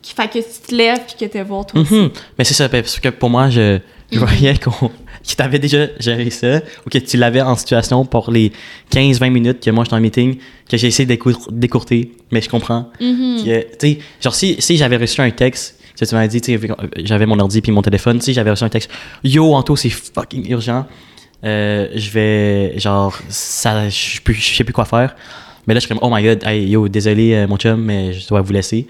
[0.02, 1.94] Qui fait que tu te lèves puis que tu voir toi aussi.
[1.94, 2.10] Mhm.
[2.38, 3.80] Mais c'est ça, parce que pour moi, je,
[4.12, 4.26] je Mhm.
[4.26, 4.90] voyais qu'on,
[5.24, 8.52] que tu avais déjà géré ça, ou que tu l'avais en situation pour les
[8.92, 10.38] 15-20 minutes que moi j'étais en meeting,
[10.70, 12.90] que j'ai essayé d'écour- d'écourter, mais je comprends.
[13.00, 13.44] Mhm.
[13.46, 16.60] Que, tu sais, genre, si, si j'avais reçu un texte, que tu m'avais dit, sais,
[17.04, 18.90] j'avais mon ordi puis mon téléphone, si j'avais reçu un texte,
[19.24, 20.86] yo, Anto, c'est fucking urgent,
[21.44, 24.20] euh, je vais, genre, ça, je
[24.56, 25.16] sais plus quoi faire.
[25.68, 28.14] Mais là, je suis comme, oh my god, hey, yo, désolé, euh, mon chum, mais
[28.14, 28.88] je dois vous laisser.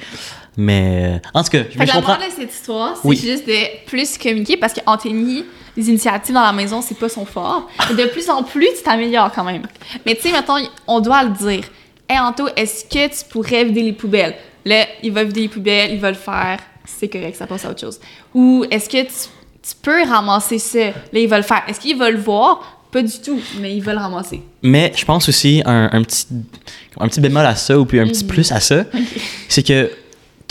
[0.58, 2.16] Mais, euh, en tout cas, je, mais que je la comprends.
[2.18, 3.18] de cette histoire, c'est Oui.
[3.18, 5.44] juste de plus communiquer parce qu'Anthony,
[5.78, 7.70] les initiatives dans la maison, c'est pas son fort.
[7.90, 9.64] Et de plus en plus, tu t'améliores quand même.
[10.06, 10.58] Mais tu sais, mettons,
[10.88, 11.64] on doit le dire.
[12.10, 14.36] Hey Anto, est-ce que tu pourrais vider les poubelles?
[14.66, 16.60] Là, il va vider les poubelles, il va le faire.
[16.86, 18.00] C'est correct, ça passe à autre chose.
[18.34, 19.14] Ou est-ce que tu,
[19.64, 20.88] tu peux ramasser ça?
[20.88, 21.64] Là, il va le faire.
[21.68, 22.80] Est-ce qu'il va le voir?
[22.92, 24.42] Pas du tout, mais il va le ramasser.
[24.62, 26.28] Mais je pense aussi un, un petit
[27.00, 28.84] un petit bémol à ça ou puis un petit plus à ça,
[29.48, 29.90] c'est que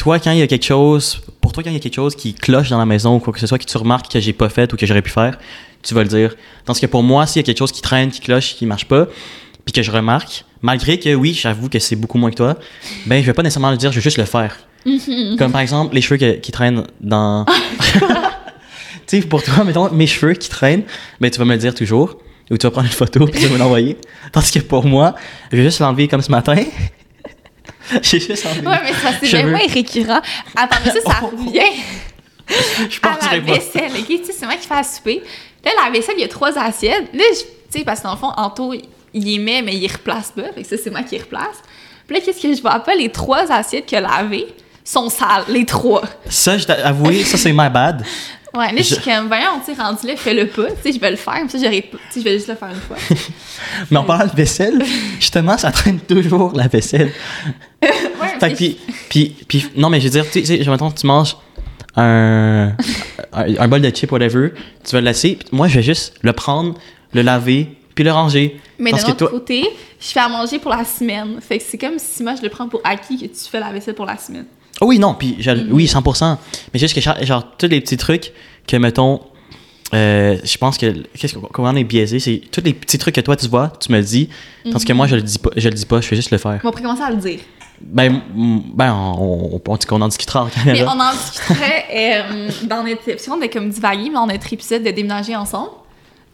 [0.00, 2.16] toi quand il y a quelque chose pour toi quand il y a quelque chose
[2.16, 4.32] qui cloche dans la maison ou quoi que ce soit que tu remarques que j'ai
[4.32, 5.38] pas fait ou que j'aurais pu faire,
[5.82, 6.34] tu vas le dire.
[6.64, 8.86] Tandis que pour moi, s'il y a quelque chose qui traîne, qui cloche, qui marche
[8.86, 9.06] pas,
[9.64, 12.56] puis que je remarque, malgré que oui, j'avoue que c'est beaucoup moins que toi,
[13.06, 14.56] ben je vais pas nécessairement le dire, je vais juste le faire.
[15.38, 17.44] Comme par exemple les cheveux que- qui traînent dans
[19.06, 20.84] tu sais, pour toi, mettons, mes cheveux qui traînent,
[21.20, 22.16] ben, tu vas me le dire toujours.
[22.50, 23.96] Ou tu vas prendre une photo puis tu vas me l'envoyer.
[24.32, 25.14] Tandis que pour moi,
[25.52, 26.56] je vais juste l'enlever comme ce matin.
[28.02, 28.66] J'ai juste enlevé.
[28.66, 30.20] Ouais, mais ça, c'est vraiment récurrent.
[30.56, 31.60] Attends, mais ça, ça revient
[32.88, 34.06] je à la vaisselle, OK?
[34.06, 35.22] Tu sais, c'est moi qui fais à souper.
[35.64, 37.08] Là, la vaisselle, il y a trois assiettes.
[37.12, 37.40] Là, je-
[37.72, 38.74] tu sais, parce que dans le fond, Anto,
[39.14, 40.52] il y met, mais il replace pas.
[40.52, 41.62] Fait que ça, c'est moi qui replace.
[42.06, 42.94] Puis là, qu'est-ce que je vois pas?
[42.96, 44.48] Les trois assiettes qu'il a lavées
[44.84, 46.02] sont sales, les trois.
[46.28, 48.04] Ça, je dois avouer, ça c'est my bad.
[48.52, 50.66] Ouais, là, je suis comme, voyons, tu sais, rendu là, fais-le pas.
[50.72, 51.40] Tu sais, je vais le faire.
[51.48, 52.96] Ça, j'aurais pas- tu sais, je vais juste le faire une fois.
[53.90, 54.82] Mais en parlant de vaisselle,
[55.20, 57.12] justement, ça traîne toujours la vaisselle.
[57.82, 61.06] Ouais, Fait que puis, puis, puis, non, mais je veux dire, tu sais, mettons, tu
[61.06, 61.36] manges
[61.96, 62.72] un,
[63.32, 64.52] un, un bol de chips, whatever,
[64.84, 65.36] tu vas le laisser.
[65.36, 66.74] puis moi, je vais juste le prendre,
[67.14, 68.60] le laver, puis le ranger.
[68.78, 69.66] Mais Parce d'un que autre toi- côté,
[69.98, 71.38] je fais à manger pour la semaine.
[71.40, 73.72] Fait que c'est comme si moi, je le prends pour acquis que tu fais la
[73.72, 74.46] vaisselle pour la semaine.
[74.80, 75.70] Oh oui, non, puis Mm-hmm.
[75.70, 76.36] oui, 100%.
[76.72, 78.32] Mais juste que, genre, tous les petits trucs
[78.66, 79.20] que, mettons,
[79.92, 83.20] euh, je pense que, qu'est-ce comment on est biaisé, c'est tous les petits trucs que
[83.20, 84.28] toi, tu vois, tu me le dis,
[84.70, 86.38] tandis que moi, je le dis pas, je le dis pas, je fais juste le
[86.38, 86.60] faire.
[86.62, 87.40] On va commencer à le dire.
[87.82, 88.20] Ben,
[88.74, 90.94] ben, on, on, en discutera en Mais caméra.
[90.94, 94.82] on en discuterait euh, dans notre épisode, on est comme divagué, mais dans notre épisode
[94.82, 95.70] de déménager ensemble.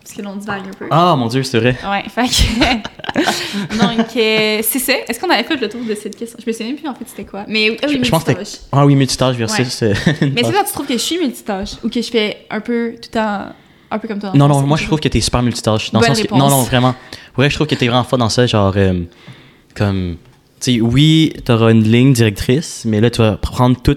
[0.06, 0.86] Parce que l'on divague un peu.
[0.88, 1.76] Ah, mon Dieu, c'est vrai.
[1.84, 3.76] Ouais, fait que.
[3.76, 4.92] Donc, euh, c'est ça.
[5.08, 6.38] Est-ce qu'on avait fait le tour de cette question?
[6.40, 7.44] Je me souviens même plus en fait c'était quoi.
[7.48, 8.32] Mais ah oui, Je, pense que
[8.70, 9.82] Ah oui, multitâche versus...
[9.82, 12.60] euh, Mais que toi, tu trouves que je suis multitâche ou que je fais un
[12.60, 13.46] peu tout le temps.
[13.90, 14.30] Un peu comme toi?
[14.32, 15.90] Non, non, moi, je trouve que t'es super multitâche.
[15.90, 16.94] Dans le sens que- non, non, vraiment.
[17.36, 19.00] Ouais, je trouve que t'es vraiment fort dans ça, genre, euh,
[19.74, 20.16] comme,
[20.60, 23.96] tu sais, oui, t'auras une ligne directrice, mais là, tu vas prendre tout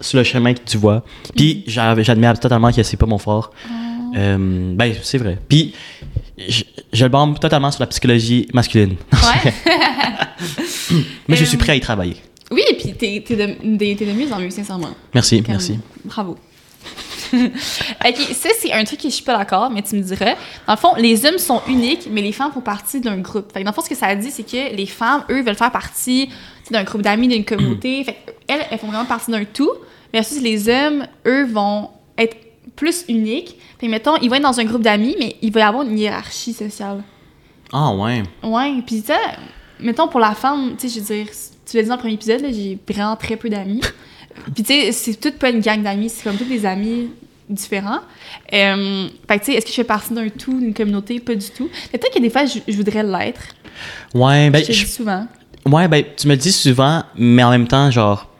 [0.00, 1.04] sur le chemin que tu vois.
[1.36, 3.52] Puis, j'a- j'admets totalement que c'est pas mon fort.
[4.14, 5.38] Euh, ben, c'est vrai.
[5.48, 5.74] Puis,
[6.48, 8.96] je, je le bombe totalement sur la psychologie masculine.
[9.12, 9.52] Ouais.
[11.28, 12.16] mais je Euh, suis prêt à y travailler.
[12.50, 14.90] Oui, puis t'es t'es de, t'es- t'es de mieux en mieux, sincèrement.
[15.14, 15.78] Merci, Comme- merci.
[16.04, 16.36] Bravo.
[17.34, 20.36] ok, ça c'est un truc que je suis pas d'accord, mais tu me dirais.
[20.66, 23.50] Dans le fond, les hommes sont uniques, mais les femmes font partie d'un groupe.
[23.52, 25.56] Fait que dans le fond, ce que ça dit, c'est que les femmes, eux, veulent
[25.56, 26.28] faire partie
[26.70, 28.04] d'un groupe d'amis, d'une communauté.
[28.04, 29.70] fait elles, elles font vraiment partie d'un tout.
[30.12, 32.36] Versus les hommes, eux, vont être
[32.76, 33.56] plus uniques.
[33.78, 35.98] Fait mettons, ils vont être dans un groupe d'amis, mais il va y avoir une
[35.98, 37.02] hiérarchie sociale.
[37.72, 38.22] Ah, ouais.
[38.42, 39.16] Ouais, puis ça,
[39.80, 41.32] mettons pour la femme, tu sais, je veux dire,
[41.66, 43.80] tu l'as dit dans le premier épisode, j'ai vraiment très peu d'amis.
[44.54, 47.10] puis tu sais, c'est toute pas une gang d'amis, c'est comme tous des amis
[47.48, 48.00] différents.
[48.52, 51.20] Euh, fait que tu sais, est-ce que je fais partie d'un tout, d'une communauté?
[51.20, 51.68] Pas du tout.
[51.92, 53.42] Mais peut-être que des fois, je, je voudrais l'être.
[54.14, 55.26] Ouais, ben, je dis souvent.
[55.66, 58.30] ouais, ben, tu me le dis souvent, mais en même temps, genre,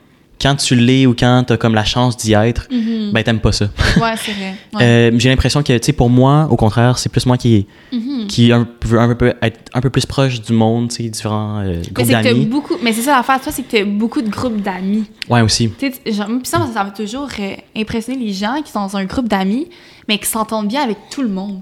[0.45, 3.13] quand tu l'es ou quand t'as comme la chance d'y être, Mhm.
[3.13, 3.65] ben, t'aimes pas ça.
[4.01, 4.55] Ouais, c'est vrai.
[4.75, 4.83] Ouais.
[4.83, 8.27] Euh, j'ai l'impression que, tu sais, pour moi, au contraire, c'est plus moi qui, Mhm.
[8.29, 11.61] qui un, veut un peu être un peu plus proche du monde, tu sais, différents
[11.61, 12.47] euh, Mais groupes d'amis.
[12.47, 12.75] beaucoup.
[12.83, 15.05] Mais c'est ça l'affaire, toi, c'est que t'as beaucoup de groupes d'amis.
[15.31, 15.71] Ouais, aussi.
[15.79, 16.29] Tu sais, ça,
[16.73, 19.69] ça va toujours euh, impressionner les gens qui sont dans un groupe d'amis,
[20.09, 21.61] mais qui s'entendent bien avec tout le monde.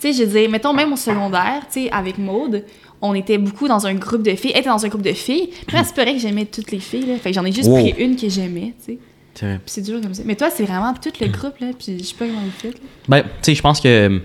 [0.00, 2.64] Tu sais, je veux dire, mettons, même au secondaire, tu sais, avec Maude,
[3.02, 4.52] on était beaucoup dans un groupe de filles.
[4.54, 5.48] Elle était dans un groupe de filles.
[5.66, 7.16] Puis c'est pas vrai que j'aimais toutes les filles, là.
[7.18, 7.80] Fait que j'en ai juste Wow.
[7.80, 8.98] pris une que j'aimais, tu sais.
[9.34, 10.22] Puis c'est toujours comme ça.
[10.24, 11.68] Mais toi, c'est vraiment tout le groupe, là.
[11.78, 12.76] Puis je sais pas comment vous faites.
[13.08, 14.18] Ben, tu sais, je pense que euh,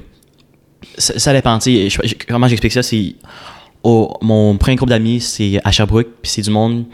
[0.98, 1.60] ça, ça dépend.
[1.60, 2.84] je- je- comment j'explique ça?
[2.84, 3.16] C'est.
[3.84, 6.86] au- mon premier groupe d'amis, c'est à Sherbrooke, puis c'est du monde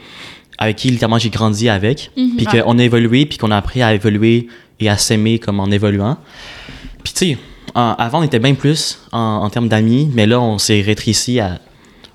[0.59, 2.11] avec qui, littéralement, j'ai grandi avec.
[2.15, 4.47] Mhm, puis qu'on a évolué, puis qu'on a appris à évoluer
[4.79, 6.17] et à s'aimer comme en évoluant.
[7.03, 7.37] Puis, tu sais,
[7.73, 11.59] avant, on était bien plus en, en termes d'amis, mais là, on s'est rétréci à,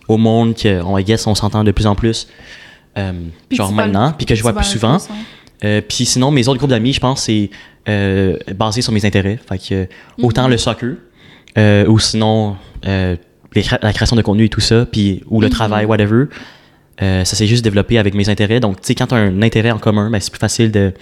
[0.08, 2.26] au monde que, on, I guess, on s'entend de plus en plus.
[2.96, 3.12] euh,
[3.50, 4.98] genre maintenant, puis que je vois plus souvent.
[5.64, 7.50] Euh, puis sinon, mes autres groupes d'amis, je pense, c'est
[7.88, 9.38] euh, basé sur mes intérêts.
[9.48, 9.86] Fait que, euh,
[10.22, 10.50] autant Mhm.
[10.50, 10.94] le soccer,
[11.88, 15.52] ou sinon les la création de contenu et tout ça, puis, ou le Mhm.
[15.52, 16.24] travail, whatever.
[17.00, 18.58] Ça s'est juste développé avec mes intérêts.
[18.60, 20.92] Donc, tu sais, quand tu as un intérêt en commun, ben, c'est plus facile de,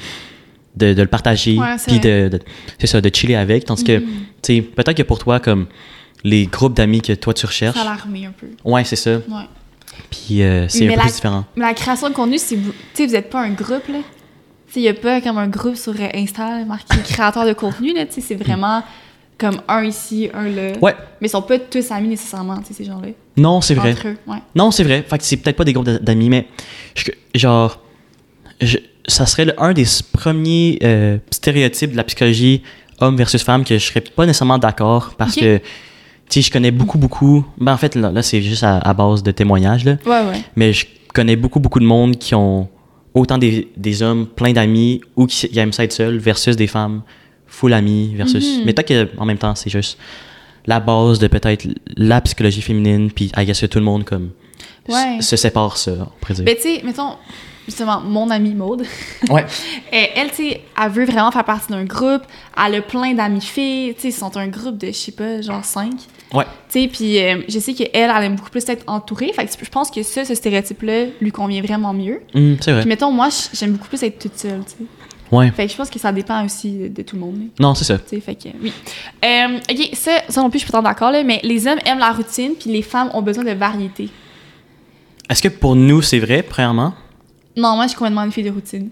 [0.77, 2.41] de, de le partager, puis de, de-
[2.79, 3.65] c'est ça, de chiller avec.
[3.65, 4.05] Tandis que, Mhm.
[4.43, 5.67] tu sais, peut-être que pour toi, comme
[6.29, 8.49] les groupes d'amis que toi tu recherches, Ça l'armée un peu.
[8.65, 9.17] ouais, c'est ça.
[9.17, 9.45] Ouais.
[10.11, 11.45] Puis euh, c'est un peu la- plus différent.
[11.57, 12.57] Mais la création de contenu, c'est.
[12.57, 13.99] vous- Tu sais, vous êtes pas un groupe, là.
[14.69, 17.53] Tu sais, il y a pas comme un groupe sur euh, Insta marqué créateur de
[17.53, 18.05] contenu, là.
[18.07, 18.83] Tu sais, c'est vraiment.
[19.39, 20.73] comme un ici, un là.
[20.81, 20.95] Ouais.
[21.21, 23.09] Mais ils sont pas tous amis nécessairement, tu sais, ces gens-là.
[23.37, 23.93] Non, c'est vrai.
[23.93, 24.39] Entre eux, ouais.
[24.55, 25.05] Non, c'est vrai.
[25.09, 26.47] Fait que c'est peut-être pas des groupes d'a- d'amis, mais
[26.95, 27.81] je- genre,
[28.63, 32.63] je- ça serait le- un des premiers euh, stéréotypes de la psychologie
[33.01, 35.61] homme versus femme que je serais pas nécessairement d'accord parce que,
[36.29, 37.45] sais, je connais beaucoup, beaucoup.
[37.59, 39.97] Ben, en fait, là, là, c'est juste à, à base de témoignages, là.
[40.05, 40.41] Ouais, ouais.
[40.57, 42.69] Mais je connais beaucoup, beaucoup de monde qui ont
[43.15, 46.67] autant des, des hommes plein d'amis ou qui, qui aiment ça être seul versus des
[46.67, 47.03] femmes
[47.47, 48.59] full amis versus.
[48.59, 48.65] Mhm.
[48.67, 49.99] Mais peut-être qu'en même temps, c'est juste
[50.67, 54.31] la base de peut-être la psychologie féminine, puis I guess que tout le monde comme
[54.89, 55.21] Ouais.
[55.21, 56.45] se sépare ça, on pourrait dire.
[56.45, 57.15] Ben, tu sais, mettons,
[57.67, 58.85] justement, mon amie Maude,
[59.31, 59.45] ouais.
[59.91, 62.23] elle, elle, tu sais, elle veut vraiment faire partie d'un groupe.
[62.65, 63.95] Elle a plein d'amis filles.
[63.95, 65.93] Tu sais, ils sont un groupe de, je sais pas, genre cinq.
[66.37, 66.45] Ouais.
[66.71, 69.33] Tu sais, puis euh, je sais qu'elle, elle aime beaucoup plus être entourée.
[69.33, 72.21] Fait que je pense que ça, ce stéréotype-là, lui convient vraiment mieux.
[72.35, 72.81] Hum, c'est vrai.
[72.83, 74.85] Puis mettons, moi, j'aime beaucoup plus être toute seule, tu sais.
[75.33, 75.51] Ouais.
[75.51, 77.35] Fait que je pense que ça dépend aussi de, de tout le monde.
[77.39, 77.45] là.
[77.59, 77.99] Non, c'est ça.
[77.99, 78.73] Tu sais, fait que, oui.
[79.25, 81.99] Euh, ok, ça, ça non plus, je suis pas d'accord, là, mais les hommes aiment
[81.99, 84.09] la routine, puis les femmes ont besoin de variété.
[85.29, 86.95] Est-ce que pour nous, c'est vrai, premièrement?
[87.57, 88.91] Non, moi, je suis complètement une fille de routine.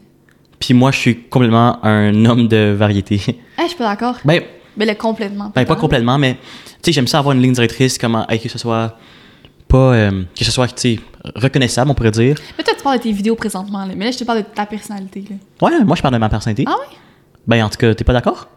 [0.59, 3.21] Puis moi, je suis complètement un homme de variété.
[3.59, 4.17] Ah, je suis pas d'accord.
[4.25, 4.43] ben,
[4.77, 5.53] Ben, là, complètement.
[5.55, 6.41] ben, pas complètement, mais tu
[6.83, 8.97] sais, j'aime ça avoir une ligne directrice, comment, hey, que ce soit
[9.69, 11.01] pas, euh, que ce soit, tu sais,
[11.37, 12.37] reconnaissable, on pourrait dire.
[12.59, 13.95] Mais toi, tu parles de tes vidéos présentement, là.
[13.97, 15.37] Mais là, je te parle de ta personnalité, là.
[15.67, 16.65] Ouais, moi, je parle de ma personnalité.
[16.67, 16.97] Ah ouais?
[17.47, 18.49] Ben, en tout cas, t'es pas d'accord?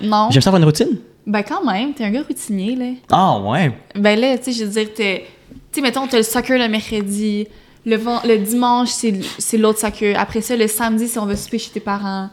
[0.00, 0.28] Non.
[0.30, 0.98] J'aime ça avoir une routine.
[1.26, 2.86] Ben, quand même, t'es un gars routinier, là.
[3.10, 3.72] Ah, ouais.
[3.94, 5.26] Ben là, tu sais, je veux dire, t'es...
[5.50, 7.46] Tu sais, mettons, t'as le soccer le mercredi,
[7.86, 10.18] le, le dimanche, c'est l'autre soccer.
[10.18, 12.28] Après ça, le samedi, c'est on va souper chez tes parents.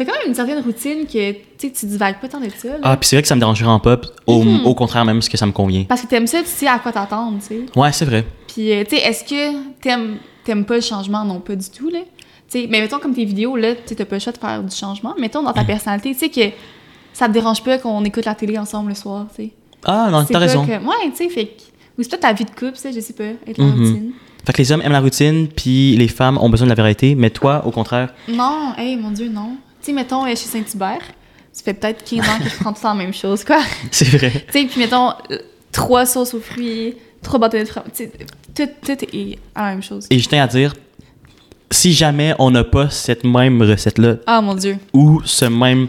[0.00, 2.74] T'as quand même une certaine routine que, tu tu divagues pas tant de ça, là.
[2.82, 3.98] Ah, puis c'est vrai que ça me dérange vraiment pas.
[3.98, 4.64] p- Au, Mhm.
[4.64, 5.84] au contraire, même, ce que ça me convient.
[5.84, 7.66] Parce que t'aimes ça, tu sais à quoi t'attendre, tu sais.
[7.78, 8.24] Ouais, c'est vrai.
[8.48, 11.22] Puis, euh, tu sais, est-ce que t'aimes, t'aimes pas le changement?
[11.22, 11.98] Non, pas du tout, là.
[12.50, 14.62] Tu sais, mais mettons, comme tes vidéos, là, tu t'as pas le choix de faire
[14.62, 15.14] du changement.
[15.20, 16.56] Mettons, dans ta personnalité, tu sais, que
[17.12, 19.50] ça te dérange pas qu'on écoute la télé ensemble le soir, tu sais.
[19.84, 20.64] Ah, non, t'as raison.
[20.64, 21.56] que- Ouais, tu sais, fait.
[21.98, 23.72] Ou c'est peut-être ta vie de couple, ça, je sais pas, être la Mhm.
[23.78, 24.12] routine.
[24.46, 27.14] Fait que les hommes aiment la routine, puis les femmes ont besoin de la variété,
[27.14, 28.14] mais toi, au contraire?
[28.26, 29.56] Non, hey, mon Dieu, non.
[29.80, 31.00] Tu sais, mettons, euh, chez Saint-Hubert,
[31.52, 33.60] ça fait peut-être 15 ans que je prends tout la même chose, quoi.
[33.90, 34.30] C'est vrai.
[34.52, 35.38] Tu sais, puis mettons, euh,
[35.72, 37.90] trois sauces aux fruits, trois bâtonnets de fromage,
[38.54, 40.06] tout, tout est la même chose.
[40.10, 40.74] Et je tiens à dire,
[41.70, 44.76] si jamais on n'a pas cette même recette-là, Ah, mon Dieu.
[44.92, 45.88] ou ce même.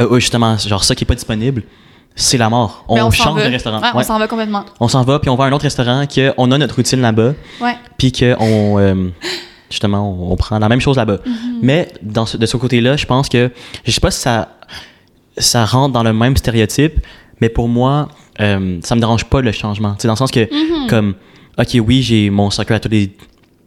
[0.00, 1.62] euh, euh, justement, genre ça qui est pas disponible,
[2.14, 2.84] c'est la mort.
[2.88, 3.78] On, Mais s'en change de restaurant.
[3.80, 3.92] Ouais, Ouais.
[3.96, 4.64] on s'en va complètement.
[4.80, 7.34] On s'en va, puis on va à un autre restaurant, qu'on a notre routine là-bas,
[7.60, 7.76] Ouais.
[7.98, 8.78] puis qu'on.
[8.78, 9.08] euh,
[9.70, 11.18] justement, on, on prend la même chose là-bas.
[11.26, 11.58] Mhm.
[11.62, 13.50] Mais dans ce- de ce côté-là, je pense que.
[13.84, 14.48] Je sais pas si ça,
[15.38, 17.00] ça rentre dans le même stéréotype,
[17.40, 18.08] mais pour moi,
[18.40, 19.96] euh, ça me dérange pas le changement.
[20.02, 20.88] Dans le sens que, Mhm.
[20.88, 21.14] comme,
[21.58, 23.10] ok, oui, j'ai mon soccer à toutes les,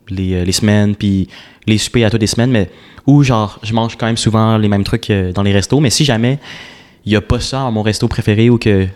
[0.09, 1.27] les, euh, les semaines, puis
[1.67, 2.69] les soupers à toutes les semaines, mais
[3.05, 5.89] où, genre, je mange quand même souvent les mêmes trucs euh, dans les restos, mais
[5.91, 6.39] si jamais
[7.05, 8.87] il y a pas ça à mon resto préféré ou que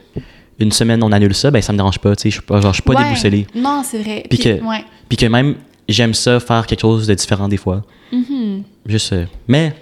[0.60, 2.62] une semaine on annule ça, ben ça me dérange pas, tu sais, je suis pas,
[2.62, 3.04] genre, je suis pas Ouais.
[3.04, 3.48] déboussolé.
[3.56, 4.24] Non, c'est vrai.
[4.30, 4.84] Puis que- ouais.
[5.18, 5.56] Que même,
[5.90, 7.82] j'aime ça faire quelque chose de différent des fois.
[8.12, 8.64] Mhm.
[8.86, 9.74] Juste, euh, mais,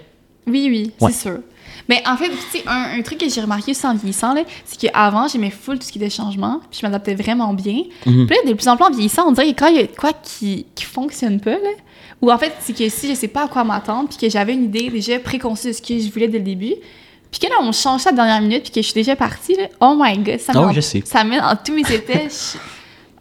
[0.46, 1.12] Oui, oui, Ouais.
[1.12, 1.38] c'est sûr.
[1.88, 4.42] Mais en fait, tu sais, un, un truc que j'ai remarqué aussi en vieillissant, là,
[4.64, 7.82] c'est qu'avant, j'aimais full tout ce qui était changement, puis je m'adaptais vraiment bien.
[8.06, 8.26] mhm.
[8.26, 9.86] Puis là, de plus en plus en vieillissant, on dirait que quand il y a
[9.88, 11.70] quoi qui, qui fonctionne pas, là,
[12.20, 14.54] ou en fait, c'est que si je sais pas à quoi m'attendre, puis que j'avais
[14.54, 16.74] une idée déjà préconçue de ce que je voulais dès le début,
[17.32, 19.16] puis que là, on change ça à la dernière minute, puis que je suis déjà
[19.16, 21.02] partie, là, oh my god, ça me je sais.
[21.04, 22.28] ça met dans tous mes états.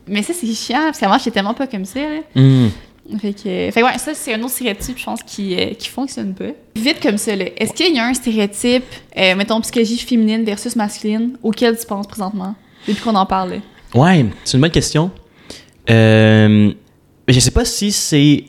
[0.07, 2.21] Mais ça, c'est chiant, parce qu'avant, j'étais tellement pas comme ça, là.
[2.35, 2.71] Mhm.
[3.19, 5.89] Fait que, fait que ouais, ça, c'est un autre stéréotype, je pense, qui, euh, qui
[5.89, 6.51] fonctionne pas.
[6.75, 8.83] Vite comme ça, là, est-ce qu'il y a un stéréotype,
[9.17, 12.55] euh, mettons, psychologie féminine versus masculine, auquel tu penses présentement,
[12.87, 13.49] depuis qu'on en parle?
[13.49, 13.55] là?
[13.93, 15.11] Ouais, c'est une bonne question.
[15.89, 16.71] Euh,
[17.27, 18.45] je sais pas si c'est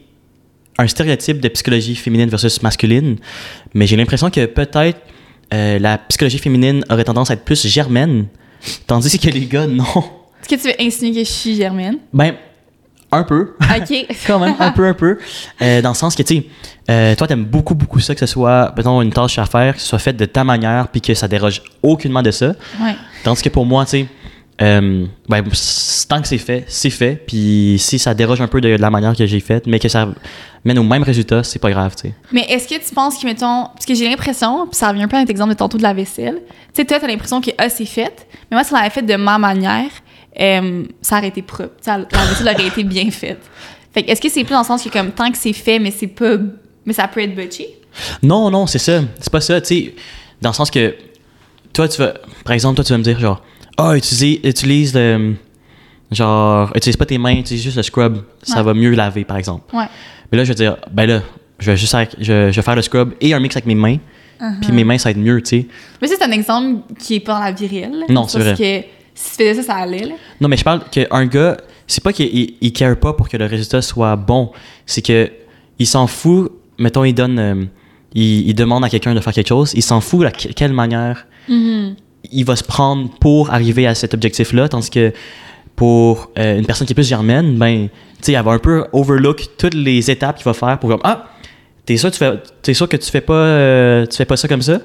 [0.79, 3.17] un stéréotype de psychologie féminine versus masculine,
[3.75, 5.01] mais j'ai l'impression que peut-être
[5.53, 8.27] euh, la psychologie féminine aurait tendance à être plus germaine,
[8.87, 9.85] tandis que les gars, non.
[10.43, 11.99] Est-ce que tu veux insinuer que je suis germaine?
[12.13, 12.35] Ben,
[13.11, 13.55] un peu.
[13.61, 14.07] OK.
[14.27, 15.19] Quand même, un peu, un peu.
[15.61, 16.47] Euh, dans le sens que, tu sais,
[16.91, 19.81] euh, toi, t'aimes beaucoup, beaucoup ça, que ce soit, mettons, une tâche à faire, que
[19.81, 22.55] ce soit fait de ta manière, puis que ça déroge aucunement de ça.
[22.81, 22.97] ouais.
[23.23, 24.07] Tandis que pour moi, tu sais,
[24.61, 25.43] euh, ben,
[26.09, 27.23] tant que c'est fait, c'est fait.
[27.27, 29.89] Puis si ça déroge un peu de, de la manière que j'ai faite, mais que
[29.89, 30.09] ça
[30.65, 32.15] mène au même résultat, c'est pas grave, tu sais.
[32.33, 35.09] Mais est-ce que tu penses que, mettons, parce que j'ai l'impression, puis ça revient un
[35.09, 37.51] peu à notre exemple de tantôt de la vaisselle, tu sais, toi, t'as l'impression que,
[37.59, 39.91] ah, c'est fait, mais moi, on l'avait fait de ma manière,
[40.41, 41.75] euh, ça aurait été propre.
[41.87, 43.41] La vaisselle aurait été bien faite.
[43.93, 45.79] Fait que, est-ce que c'est plus dans le sens que, comme, tant que c'est fait,
[45.79, 46.37] mais c'est pas.
[46.87, 47.67] Mais ça peut être butchy?
[48.23, 49.01] Non, non, c'est ça.
[49.21, 49.95] C'est pas ça, tu sais.
[50.41, 50.95] Dans le sens que,
[51.73, 52.15] toi, tu vas,
[52.45, 53.43] par exemple, toi, tu vas me dire, genre,
[53.77, 55.35] ah, utilise, utilise le.
[56.11, 58.19] Genre, utilise pas tes mains, utilise juste le scrub.
[58.43, 59.75] Ça va mieux laver, par exemple.
[59.75, 59.87] Ouais.
[60.31, 61.23] Mais là, je vais dire, ben là,
[61.59, 63.75] je vais juste, avec- je, je vais faire le scrub et un mix avec mes
[63.75, 63.97] mains.
[64.61, 65.67] puis mes mains, ça va être mieux, tu sais.
[66.03, 68.05] Mais ça, c'est un exemple qui est pas dans la vie réelle.
[68.09, 68.83] Non, c'est Parce vrai.
[68.83, 68.87] que
[69.23, 70.05] si tu faisais ça, ça allait.
[70.07, 70.15] Là.
[70.41, 71.57] Non, mais je parle qu'un gars,
[71.87, 74.51] c'est pas qu'il il, il care pas pour que le résultat soit bon,
[74.87, 75.31] c'est que
[75.79, 77.65] il s'en fout, mettons, il donne, euh,
[78.15, 81.27] il, il demande à quelqu'un de faire quelque chose, il s'en fout de quelle manière
[82.31, 85.13] il va se prendre pour arriver à cet objectif-là, tandis que
[85.75, 88.85] pour euh, une personne qui est plus germaine, ben, tu sais, elle va un peu
[88.93, 91.31] overlook toutes les étapes qu'il va faire pour comme, ah,
[91.85, 92.33] t'es sûr, que tu fais,
[92.63, 94.81] t'es sûr que tu fais pas, euh, tu fais pas ça comme ça?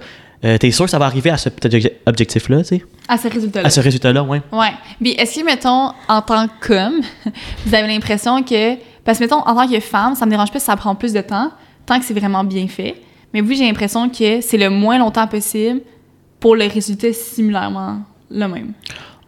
[0.46, 2.86] Euh, t'es sûr que ça va arriver à cet obje- objectif-là, tu sais?
[3.08, 3.68] À ce résultat-là.
[3.68, 4.42] À ce résultat-là, ouais.
[4.52, 4.72] Ouais.
[5.02, 7.02] Puis est-ce que, mettons, en tant qu'homme,
[7.66, 8.76] vous avez l'impression que.
[9.04, 11.14] Parce que, mettons, en tant que femme, ça me dérange pas si ça prend plus
[11.14, 11.50] de temps,
[11.86, 13.02] tant que c'est vraiment bien fait.
[13.34, 15.82] Mais vous, j'ai l'impression que c'est le moins longtemps possible
[16.40, 18.74] pour le résultat similairement le même.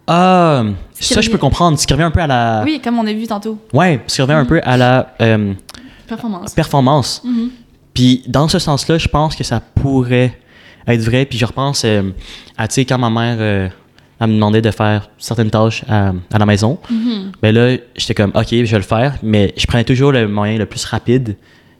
[0.06, 0.62] Ah,
[0.94, 1.78] ça, je peux comprendre.
[1.78, 2.62] Ce qui revient un peu à la.
[2.64, 3.58] Oui, comme on a vu tantôt.
[3.72, 5.54] Ouais, ce qui revient un peu à la euh,
[6.06, 6.52] Performance.
[6.54, 7.22] performance.
[7.24, 7.50] Mhm.
[7.94, 10.38] Puis dans ce sens-là, je pense que ça pourrait
[10.94, 11.24] être vrai.
[11.26, 12.10] Puis je repense euh,
[12.56, 13.68] à, tu sais, quand ma mère euh,
[14.20, 17.32] elle me demandait de faire certaines tâches à, à la maison, Mhm.
[17.42, 20.58] ben là, j'étais comme, OK, je vais le faire, mais je prenais toujours le moyen
[20.58, 21.36] le plus rapide,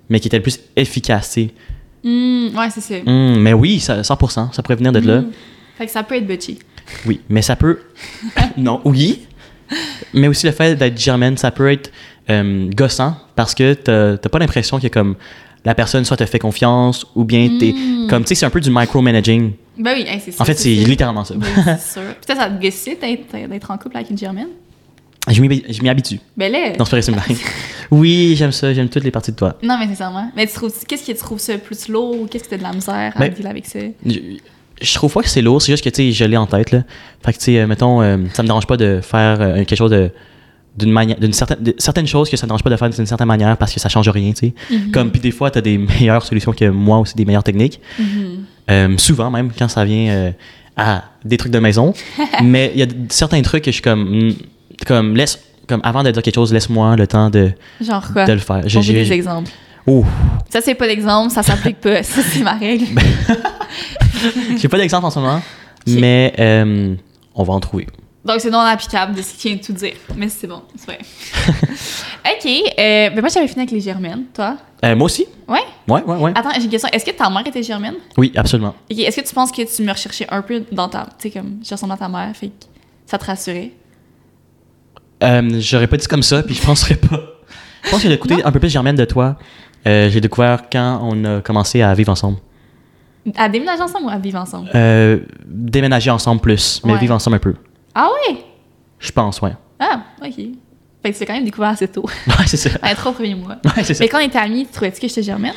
[0.09, 1.51] mais qui était le plus efficace, ouais,
[2.71, 2.95] c'est ça.
[3.07, 5.21] Hum, mais oui, ça, 100%, ça pourrait venir de là.
[5.21, 5.31] Mhm.
[5.77, 6.59] Fait que ça peut être butchy.
[7.07, 7.79] Oui, mais ça peut.
[8.57, 9.21] non, oui.
[10.13, 11.93] Mais aussi le fait d'être germaine, ça peut être
[12.29, 15.15] euh, gossant parce que t'as t'as pas l'impression que comme
[15.65, 18.07] la personne soit te fait confiance ou bien t'es Mm.
[18.09, 19.53] comme tu sais c'est un peu du micromanaging.
[19.79, 20.43] Ben oui, hey, c'est ça.
[20.43, 21.35] En fait, c'est littéralement ça.
[21.37, 21.47] Ben,
[21.79, 22.03] c'est sûr.
[22.27, 22.99] Peut-être ça te gossait
[23.49, 24.49] d'être en couple avec une germaine?
[25.29, 26.19] je m'y habitue.
[26.37, 26.71] Ben là.
[26.79, 27.37] Non, c'est pas vrai, c'est une blague.
[27.91, 29.57] Oui, j'aime ça, j'aime toutes les parties de toi.
[29.65, 30.31] Non, mais sincèrement.
[30.37, 32.63] Mais tu trouves, qu'est-ce qui tu trouves ça plus lourd ou qu'est-ce que t'as de
[32.63, 33.81] la misère à Ben, avec ça?
[34.07, 34.19] Je,
[34.81, 36.71] je trouve pas que c'est lourd, c'est juste que tu sais je l'ai en tête
[36.71, 36.85] là.
[37.25, 39.75] Fait que tu sais euh, mettons euh, ça me dérange pas de faire euh, quelque
[39.77, 40.11] chose de
[40.77, 43.07] d'une manière d'une certaine de- certaines choses que ça me dérange pas de faire d'une
[43.07, 44.55] certaine manière parce que ça change rien, tu sais.
[44.71, 44.91] Mhm.
[44.93, 47.81] Comme puis des fois, tu as des meilleures solutions que moi aussi, des meilleures techniques.
[47.99, 48.45] Mhm.
[48.71, 50.31] Euh, souvent même quand ça vient euh,
[50.77, 51.93] à des trucs de maison.
[52.45, 54.33] Mais il y a certains trucs que je suis comme
[54.87, 58.25] comme laisse comme avant de dire quelque chose, laisse-moi le temps de, Genre quoi?
[58.25, 58.63] de le faire.
[58.67, 59.51] J'ai- des exemples.
[59.87, 60.05] Oh,
[60.51, 62.03] Ça, c'est pas d'exemple, ça s'applique pas.
[62.03, 62.87] Ça, c'est ma règle.
[64.59, 65.41] J'ai pas d'exemple en ce moment,
[65.87, 66.95] mais euh,
[67.35, 67.87] on va en trouver.
[68.25, 69.95] Donc, c'est non applicable de ce qu'il vient de tout dire.
[70.17, 70.99] Mais c'est bon, c'est vrai.
[72.27, 72.47] OK.
[72.47, 74.25] Euh, ben moi, j'avais fini avec les germaines.
[74.35, 74.57] Toi?
[74.85, 75.27] Euh, moi aussi?
[75.49, 75.61] Ouais?
[75.89, 76.33] Ouais, ouais, ouais.
[76.35, 76.91] Attends, j'ai une question.
[76.93, 77.95] Est-ce que ta mère était germaine?
[78.19, 78.75] Oui, absolument.
[78.91, 78.99] OK.
[78.99, 81.07] Est-ce que tu penses que tu me recherchais un peu dans ta...
[81.19, 82.53] Tu sais, comme, je ressemble à ta mère, fait que
[83.07, 83.73] ça te rassurait?
[85.23, 87.21] Euh, J'aurais pas dit comme ça, puis je penserais pas.
[87.85, 89.37] Je pense que j'ai écouté un peu plus germaine de toi.
[89.87, 92.37] Euh, j'ai découvert quand on a commencé à vivre ensemble.
[93.37, 94.71] À déménager ensemble ou à vivre ensemble?
[94.75, 96.99] Euh, déménager ensemble plus, mais Ouais.
[96.99, 97.55] vivre ensemble un peu.
[98.03, 98.39] Ah ouais?
[98.99, 99.53] Je pense, ouais.
[99.79, 100.35] Ah, OK.
[101.03, 102.05] Fait que tu l'as quand même découvert assez tôt.
[102.27, 102.71] Ouais, c'est ça.
[102.89, 103.57] Les trois premiers mois.
[103.65, 104.03] Ouais, c'est ça.
[104.05, 105.53] Mais quand on était amis, tu trouvais-tu que j'étais germaine?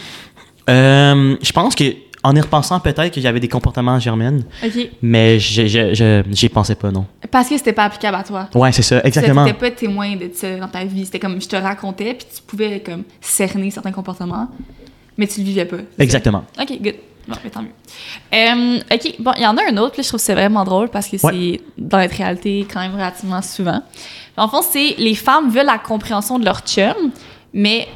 [0.69, 1.83] Euh, je pense que
[2.25, 4.89] en y repensant, peut-être que j'avais des comportements germaines, OK.
[5.01, 7.05] mais je- je- je- j'y pensais pas, non.
[7.29, 8.47] Parce que c'était pas applicable à toi.
[8.55, 9.43] Ouais, c'est ça, exactement.
[9.43, 11.05] Tu n'étais pas témoin de ça dans ta vie.
[11.05, 14.47] C'était comme je te racontais, puis tu pouvais comme cerner certains comportements,
[15.17, 15.77] mais tu le vivais pas.
[15.77, 15.83] ça?
[15.99, 16.45] Exactement.
[16.61, 16.95] Ok, good.
[17.27, 17.71] Bon, mais tant mieux.
[18.33, 20.63] Euh, ok, bon, il y en a un autre, puis je trouve que c'est vraiment
[20.65, 23.81] drôle parce que c'est dans notre réalité quand même relativement souvent.
[24.35, 27.11] En fond, c'est les femmes veulent la compréhension de leur chum,
[27.53, 27.87] mais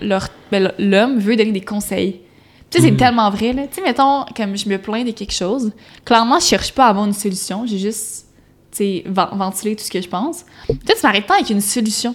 [0.51, 2.21] ben, l'homme veut donner des conseils.
[2.69, 2.97] Tu sais, c'est Mhm.
[2.97, 3.63] tellement vrai, là.
[3.67, 5.71] Tu sais, mettons, comme je me plains de quelque chose,
[6.05, 8.27] clairement, je cherche pas à avoir une solution, j'ai juste,
[8.71, 10.45] tu sais, ven- ventilé tout ce que je pense.
[10.67, 12.13] Toi, tu m'arrêtes pas avec une solution.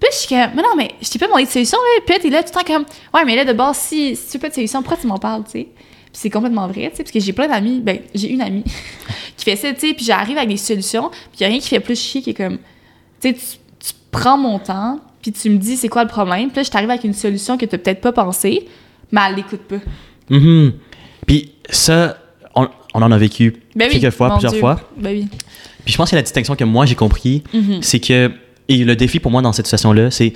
[0.00, 2.02] Puis je suis comme, mais non, mais je t'ai pas demandé de solution, là.
[2.04, 2.84] Puis là, t'es là tout le temps comme,
[3.14, 5.18] ouais, mais là, de base, si, si tu veux pas de solution, pourquoi tu m'en
[5.18, 5.68] parles, tu sais?
[6.14, 8.62] Puis c'est complètement vrai, tu sais, parce que j'ai plein d'amis, ben, j'ai une amie
[9.36, 11.68] qui fait ça, tu sais, puis j'arrive avec des solutions, puis y a rien qui
[11.68, 12.58] fait plus chier que comme,
[13.20, 16.58] tu sais, tu, prends mon temps, puis tu me dis c'est quoi le problème, puis
[16.58, 18.68] là, je t'arrive avec une solution que t'as peut-être pas pensé,
[19.10, 19.80] mais elle l'écoute pas.
[20.30, 20.72] Mhm.
[21.26, 22.16] Puis ça,
[22.54, 24.60] on, on en a vécu Ben oui, quelques fois, plusieurs Dieu.
[24.60, 24.78] fois.
[24.96, 25.26] Ben oui.
[25.84, 27.82] Puis je pense que la distinction que moi j'ai compris, Mhm.
[27.82, 28.30] c'est que
[28.68, 30.32] et le défi pour moi dans cette situation-là, c'est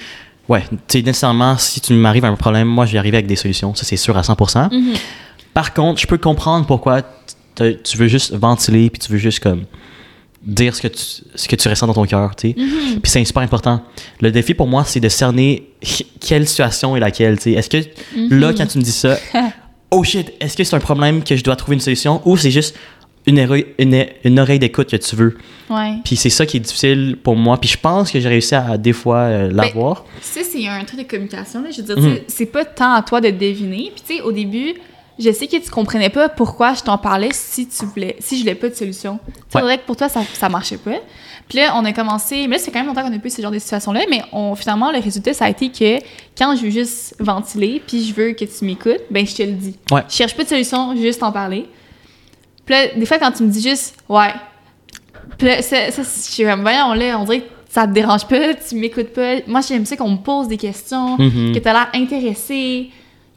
[0.48, 3.28] ouais, tu sais nécessairement si tu m'arrives à un problème, moi je vais arriver avec
[3.28, 4.68] des solutions, ça c'est sûr à 100%.
[4.72, 4.94] Mhm.
[5.54, 7.02] Par contre, je peux comprendre pourquoi
[7.56, 9.64] tu veux juste ventiler puis tu veux juste comme
[10.46, 11.02] dire ce que tu,
[11.34, 12.54] ce que tu ressens dans ton cœur, tu sais.
[12.56, 13.00] Mhm.
[13.00, 13.82] Puis c'est super important.
[14.20, 15.68] Le défi pour moi, c'est de cerner
[16.20, 17.52] quelle situation est laquelle, tu sais.
[17.52, 17.78] Est-ce que
[18.30, 19.18] là, quand tu me dis ça,
[19.90, 22.52] oh shit, est-ce que c'est un problème que je dois trouver une solution ou c'est
[22.52, 22.76] juste
[23.26, 25.36] une, oreille- une, une oreille d'écoute que tu veux?
[25.68, 25.94] Ouais.
[26.04, 27.58] Puis c'est ça qui est difficile pour moi.
[27.60, 30.04] Puis je pense que j'ai réussi à, des fois euh, l'avoir.
[30.22, 31.70] Ça, c'est un truc de communication, là.
[31.72, 32.14] Je veux dire, Mhm.
[32.14, 33.90] sais, c'est pas tant à toi de deviner.
[33.94, 34.74] Puis, tu sais, au début,
[35.18, 38.42] je sais que tu comprenais pas pourquoi je t'en parlais si tu voulais, si je
[38.42, 39.18] voulais pas de solution.
[39.26, 39.62] Tu sais, Ouais.
[39.62, 40.96] dirait que pour toi, ça, ça marchait pas.
[41.48, 43.40] Puis là, on a commencé, mais là, c'est quand même longtemps qu'on a plus ce
[43.42, 45.98] genre de situation-là, mais on, finalement, le résultat, ça a été que
[46.36, 49.52] quand je veux juste ventiler, puis je veux que tu m'écoutes, ben, je te le
[49.52, 49.76] dis.
[49.90, 50.02] Ouais.
[50.08, 51.66] Je cherche pas de solution, juste t'en parler.
[52.66, 54.32] Puis là, des fois, quand tu me dis juste, ouais,
[55.38, 58.26] puis là, ça, ça, je suis comme, voyons, là, on dirait que ça te dérange
[58.26, 59.36] pas, tu m'écoutes pas.
[59.46, 61.54] Moi, j'aime ça qu'on me pose des questions, Mhm.
[61.54, 62.90] que t'as l'air intéressé,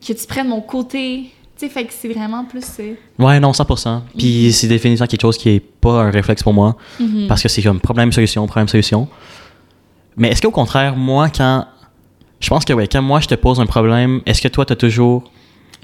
[0.06, 1.32] que tu prennes mon côté.
[1.62, 2.66] Tu sais, fait que c'est vraiment plus.
[2.80, 4.02] euh, Ouais, non, 100%.
[4.18, 6.76] Puis c'est définitivement quelque chose qui est pas un réflexe pour moi.
[7.00, 7.28] mhm.
[7.28, 9.08] Parce que c'est comme problème-solution, problème-solution.
[10.18, 11.68] Mais est-ce qu'au contraire, moi, quand.
[12.40, 14.76] Je pense que, ouais, quand moi je te pose un problème, est-ce que toi, t'as
[14.76, 15.30] toujours.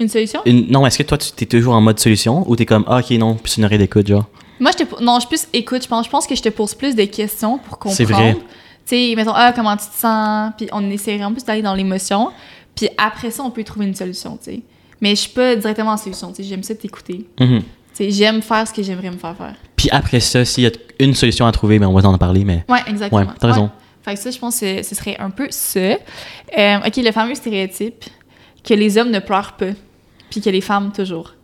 [0.00, 0.40] Une solution?
[0.46, 0.68] Une...
[0.68, 3.10] Non, est-ce que toi, tu t'es toujours en mode solution ou t'es comme, ah, ok,
[3.12, 4.24] non, puis une oreille d'écoute, genre?
[4.58, 5.00] Moi, je te.
[5.02, 5.84] Non, je suis plus écoute.
[5.84, 7.96] Je pense, je pense que je te pose plus de questions pour comprendre.
[7.96, 8.34] C'est vrai.
[8.34, 10.52] Tu sais, mettons, ah, comment tu te sens?
[10.56, 12.30] Puis on essaie en plus d'aller dans l'émotion.
[12.74, 14.62] Puis après ça, on peut trouver une solution, tu sais.
[15.00, 16.32] Mais je suis pas directement en solution.
[16.38, 17.26] J'aime ça t'écouter.
[17.36, 17.46] Tu
[17.92, 19.54] sais, j'aime faire ce que j'aimerais me faire faire.
[19.76, 20.70] Puis après ça, s'il y a
[21.00, 22.64] une solution à trouver, ben on va en parler, mais.
[22.68, 23.20] Ouais, exactement.
[23.20, 23.70] Ouais, t'as raison.
[24.02, 25.80] Fait que ça, je pense que ce serait un peu ça.
[25.80, 28.04] Euh, OK, le fameux stéréotype
[28.64, 29.72] que les hommes ne pleurent pas,
[30.30, 31.34] puis que les femmes toujours.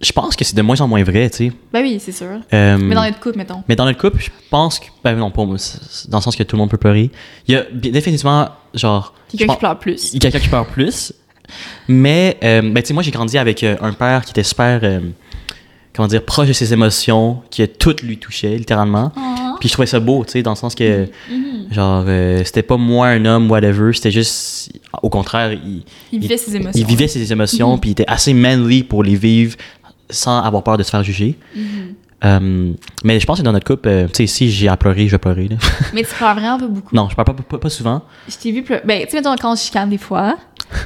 [0.00, 1.52] Je pense que c'est de moins en moins vrai, tu sais.
[1.72, 2.40] Ben oui, c'est sûr.
[2.52, 3.62] Euh, Mais dans notre couple, mettons.
[3.68, 4.86] Mais dans notre couple, je pense que.
[5.02, 5.58] Ben non, pas dans le
[6.22, 7.10] sens que tout le monde peut pleurer.
[7.46, 9.14] Il y a définitivement, genre.
[9.28, 10.12] Quelqu'un qui pleure plus.
[10.12, 11.12] Il y a quelqu'un qui pleure plus.
[11.88, 14.80] Mais, euh, ben, tu sais, moi, j'ai grandi avec euh, un père qui était super,
[14.82, 15.00] euh,
[15.94, 19.12] comment dire, proche de ses émotions, qui tout lui touchait, littéralement.
[19.16, 19.54] Ah.
[19.60, 21.72] Puis je trouvais ça beau, tu sais, dans le sens que, Mhm.
[21.72, 24.72] genre, euh, c'était pas moi un homme, whatever, c'était juste,
[25.02, 25.82] au contraire, il,
[26.12, 26.80] Il vivait ses émotions.
[26.80, 29.56] il vivait ses émotions, puis il était assez manly pour les vivre
[30.10, 31.36] sans avoir peur de se faire juger.
[31.56, 31.94] Mhm.
[32.24, 32.72] Euh,
[33.04, 35.12] mais je pense que dans notre couple, euh, tu sais, si j'ai à pleurer, je
[35.12, 35.48] vais pleurer.
[35.48, 35.56] là.
[35.92, 36.94] Mais tu pleures vraiment pas beaucoup.
[36.94, 38.02] non, je pleure pas, pas, pas souvent.
[38.28, 38.82] Je t'ai vu pleurer.
[38.84, 40.36] Ben, tu sais, mettons, quand je chicane des fois.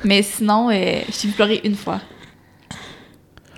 [0.04, 2.00] mais sinon, euh, je t'ai vu pleurer une fois.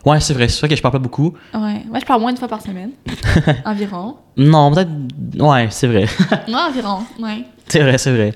[0.05, 1.35] Ouais, c'est vrai, c'est vrai que je pleure pas beaucoup.
[1.53, 1.83] Ouais.
[1.89, 2.91] Moi, je pleure moins une fois par semaine.
[3.67, 4.17] environ.
[4.37, 4.91] Non, peut-être,
[5.39, 6.07] ouais, c'est vrai.
[6.49, 7.01] Ouais, environ.
[7.19, 7.45] Ouais.
[7.69, 8.33] C'est vrai, c'est vrai.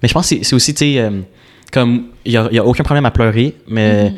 [0.00, 1.20] Mais je pense que c'est- c'est aussi, tu sais, euh,
[1.72, 4.16] comme, il n'y a, y a aucun problème à pleurer, mais Mhm.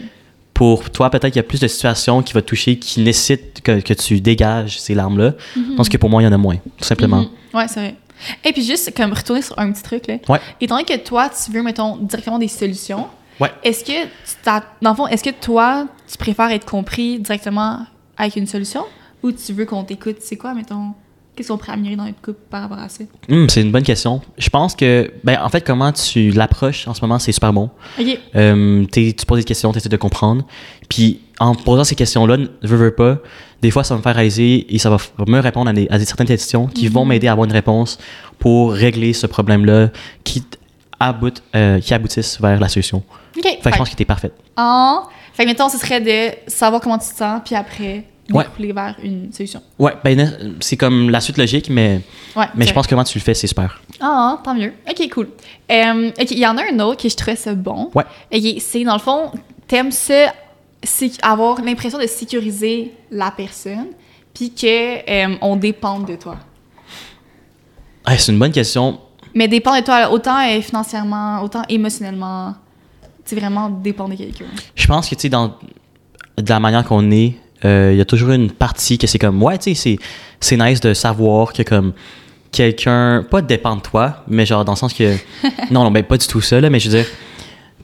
[0.61, 3.62] Pour toi, peut-être qu'il y a plus de situations qui vont te toucher qui nécessitent
[3.62, 5.32] que, que tu dégages ces larmes-là.
[5.56, 5.76] Mhm.
[5.76, 7.22] Tandis que pour moi, il y en a moins, tout simplement.
[7.22, 7.28] Mhm.
[7.54, 7.94] Ouais, c'est vrai.
[8.44, 10.16] Et puis juste comme retourner sur un petit truc là.
[10.28, 10.38] Ouais.
[10.61, 13.06] Étant donné que toi tu veux mettons directement des solutions.
[13.40, 13.50] Ouais.
[13.64, 14.06] Est-ce que
[14.82, 17.86] dans le fond est-ce que toi tu préfères être compris directement
[18.18, 18.84] avec une solution
[19.22, 20.92] ou tu veux qu'on t'écoute c'est quoi mettons?
[21.36, 23.04] Qu'est-ce qu'on pourrait améliorer dans notre couple par rapport à ça?
[23.30, 24.20] Hum, c'est une bonne question.
[24.38, 27.70] Je pense que, ben, en fait, comment tu l'approches en ce moment, c'est super bon.
[27.98, 28.18] Ok.
[28.36, 30.44] Euh, t'es- tu poses des questions, tu essaies de comprendre.
[30.88, 33.18] Puis en posant ces questions-là, ne veux, veux pas,
[33.62, 35.98] des fois ça va me faire réaliser et ça va me répondre à des, à
[35.98, 37.08] des certaines questions qui vont Mhm.
[37.08, 37.98] m'aider à avoir une réponse
[38.38, 39.88] pour régler ce problème-là
[40.24, 40.58] qui, t-
[40.98, 43.02] aboute, euh, qui aboutissent vers la solution.
[43.36, 43.42] Ok.
[43.44, 44.34] Fait que je pense que t'es parfaite.
[44.56, 48.44] en fait que mettons ce serait de savoir comment tu te sens puis après Ouais.
[48.44, 49.62] découler vers une solution.
[49.78, 52.00] Ouais, ben ne- c'est comme la suite logique, mais,
[52.36, 52.46] Ouais.
[52.54, 53.80] mais je pense que comment tu le fais, c'est super.
[54.00, 54.72] Ah, tant mieux.
[54.88, 55.28] Ok, cool.
[55.70, 57.90] Euh, ok, il y en a un autre que je trouvais ça bon.
[57.94, 58.04] Ouais.
[58.60, 59.30] C'est dans le fond,
[59.66, 60.32] t'aimes ça,
[61.22, 63.88] avoir l'impression de sécuriser la personne,
[64.32, 64.66] puis que
[65.10, 66.36] euh, on dépende de toi.
[68.06, 68.98] Ouais, c'est une bonne question.
[69.34, 72.54] Mais dépendre de toi autant euh, financièrement, autant émotionnellement.
[73.24, 74.46] C'est vraiment dépendre de quelqu'un.
[74.74, 75.48] Je pense que, tu sais, dans
[76.36, 79.42] de la manière qu'on est, euh, il y a toujours une partie que c'est comme,
[79.42, 79.96] ouais, tu sais,
[80.40, 81.92] c'est- nice de savoir que, comme,
[82.52, 85.14] quelqu'un, pas dépend de toi, mais genre, dans le sens que,
[85.70, 87.06] non, non, ben, pas du tout ça, là, mais je veux dire,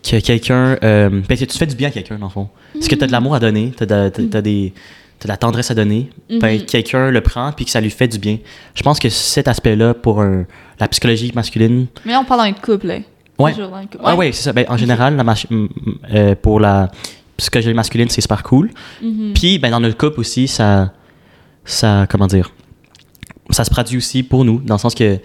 [0.02, 2.48] que quelqu'un, euh, ben, que tu fais du bien à quelqu'un, dans le fond.
[2.74, 4.72] Parce que t'as de l'amour à donner, t'as de, t'as- t'as des.
[5.18, 6.66] T'as de la tendresse à donner, ben, Mhm.
[6.66, 8.36] quelqu'un le prend puis que ça lui fait du bien.
[8.74, 10.44] Je pense que cet aspect-là pour un-
[10.78, 12.98] la psychologie masculine, Mais là, on parle dans notre couple, là.
[13.38, 13.52] Ouais.
[13.54, 14.04] Toujours dans notre couple.
[14.06, 14.52] ah ouais, c'est ça.
[14.52, 16.90] Ben, en général, la mach- m- m- euh, pour la
[17.36, 18.70] psychologie masculine, c'est super cool.
[19.02, 19.32] Mhm.
[19.34, 20.92] Puis, ben, dans notre couple aussi, ça,
[21.64, 22.52] ça, comment dire,
[23.50, 25.18] ça se traduit aussi pour nous, dans le sens que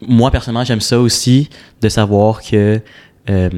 [0.00, 1.48] moi, personnellement, j'aime ça aussi
[1.80, 2.80] de savoir que
[3.28, 3.50] euh,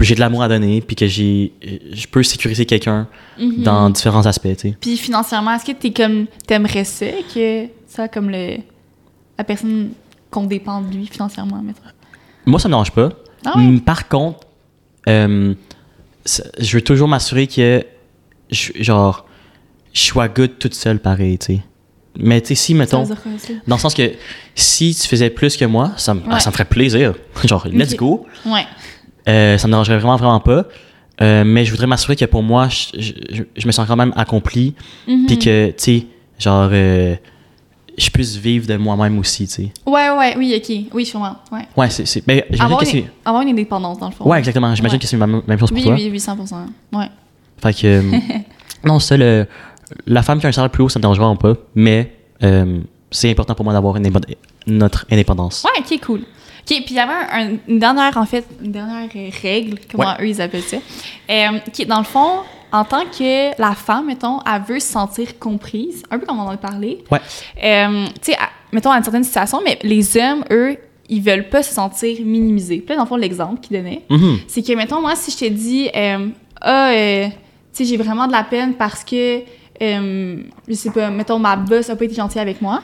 [0.00, 1.52] j'ai de l'amour à donner, puis que j'ai,
[1.92, 3.08] je peux sécuriser quelqu'un
[3.38, 3.62] Mhm.
[3.62, 4.76] dans différents aspects, tu sais.
[4.80, 8.58] Puis financièrement, est-ce que t'es comme t'aimerais ça que ça comme le
[9.38, 9.90] la personne
[10.30, 11.80] qu'on dépend de lui financièrement mettons?
[12.46, 13.10] Moi, ça me dérange pas.
[13.44, 14.40] Ah Par contre,
[15.08, 15.54] euh,
[16.58, 17.84] je veux toujours m'assurer que,
[18.50, 19.26] je, genre,
[19.92, 21.60] je sois good toute seule, pareil, tu sais.
[22.18, 23.02] Mais tu sais, si, mettons,
[23.66, 24.12] dans le sens que
[24.54, 27.14] si tu faisais plus que moi, ça, me- ah, ça me ferait plaisir.
[27.44, 28.26] Genre, let's go.
[28.46, 28.64] Ouais.
[29.28, 30.64] Euh, ça me dérangerait vraiment, vraiment pas.
[31.20, 34.12] Euh, mais je voudrais m'assurer que pour moi, je, je- je- me sens quand même
[34.16, 34.74] accompli.
[35.06, 35.26] Mhm.
[35.26, 36.06] Puis que, tu sais,
[36.38, 37.16] genre, euh,
[37.96, 39.72] je puisse vivre de moi-même aussi, tu sais.
[39.86, 40.92] Ouais, ouais, oui, ok.
[40.94, 41.36] Oui, sûrement.
[41.50, 41.66] Ouais.
[41.76, 42.06] Ouais, c'est.
[42.06, 43.04] c'est- ben, Avoir que une, c'est.
[43.24, 44.24] avoir une indépendance, dans le fond.
[44.28, 44.74] Ouais, exactement.
[44.74, 45.00] J'imagine Ouais.
[45.00, 45.94] que c'est la même même chose pour Oui, toi.
[45.94, 46.66] oui, oui, 100%.
[46.92, 47.06] Ouais.
[47.62, 47.86] Fait que.
[47.86, 48.02] euh,
[48.84, 49.46] non, ça, le,
[50.06, 52.80] la femme qui a un salaire plus haut, ça me dérange vraiment pas, mais euh,
[53.10, 54.10] c'est important pour moi d'avoir une
[54.66, 55.64] notre indépendance.
[55.64, 56.18] Ouais, ok, cool.
[56.20, 56.24] Ok,
[56.66, 60.14] puis il y avait un- un- une dernière, en fait, une dernière euh, règle, comment
[60.20, 60.78] eux ils appellent ça,
[61.30, 62.40] euh, qui est dans le fond,
[62.72, 66.42] en tant que la femme, mettons, elle veut se sentir comprise, un peu comme on
[66.42, 67.04] en a parlé.
[67.10, 67.20] Ouais.
[67.64, 70.76] Euh, tu sais, à- mettons, dans une certaine situation, mais les hommes, eux,
[71.08, 72.78] ils veulent pas se sentir minimisés.
[72.78, 74.38] Puis là, dans le fond, l'exemple qu'il donnait, Mhm.
[74.48, 76.28] c'est que, mettons, moi, si je te dis, euh,
[76.60, 77.32] ah, euh, tu
[77.72, 79.40] sais, j'ai vraiment de la peine parce que,
[79.82, 80.36] euh,
[80.66, 82.82] je sais pas, mettons, ma boss a pas été gentille avec moi.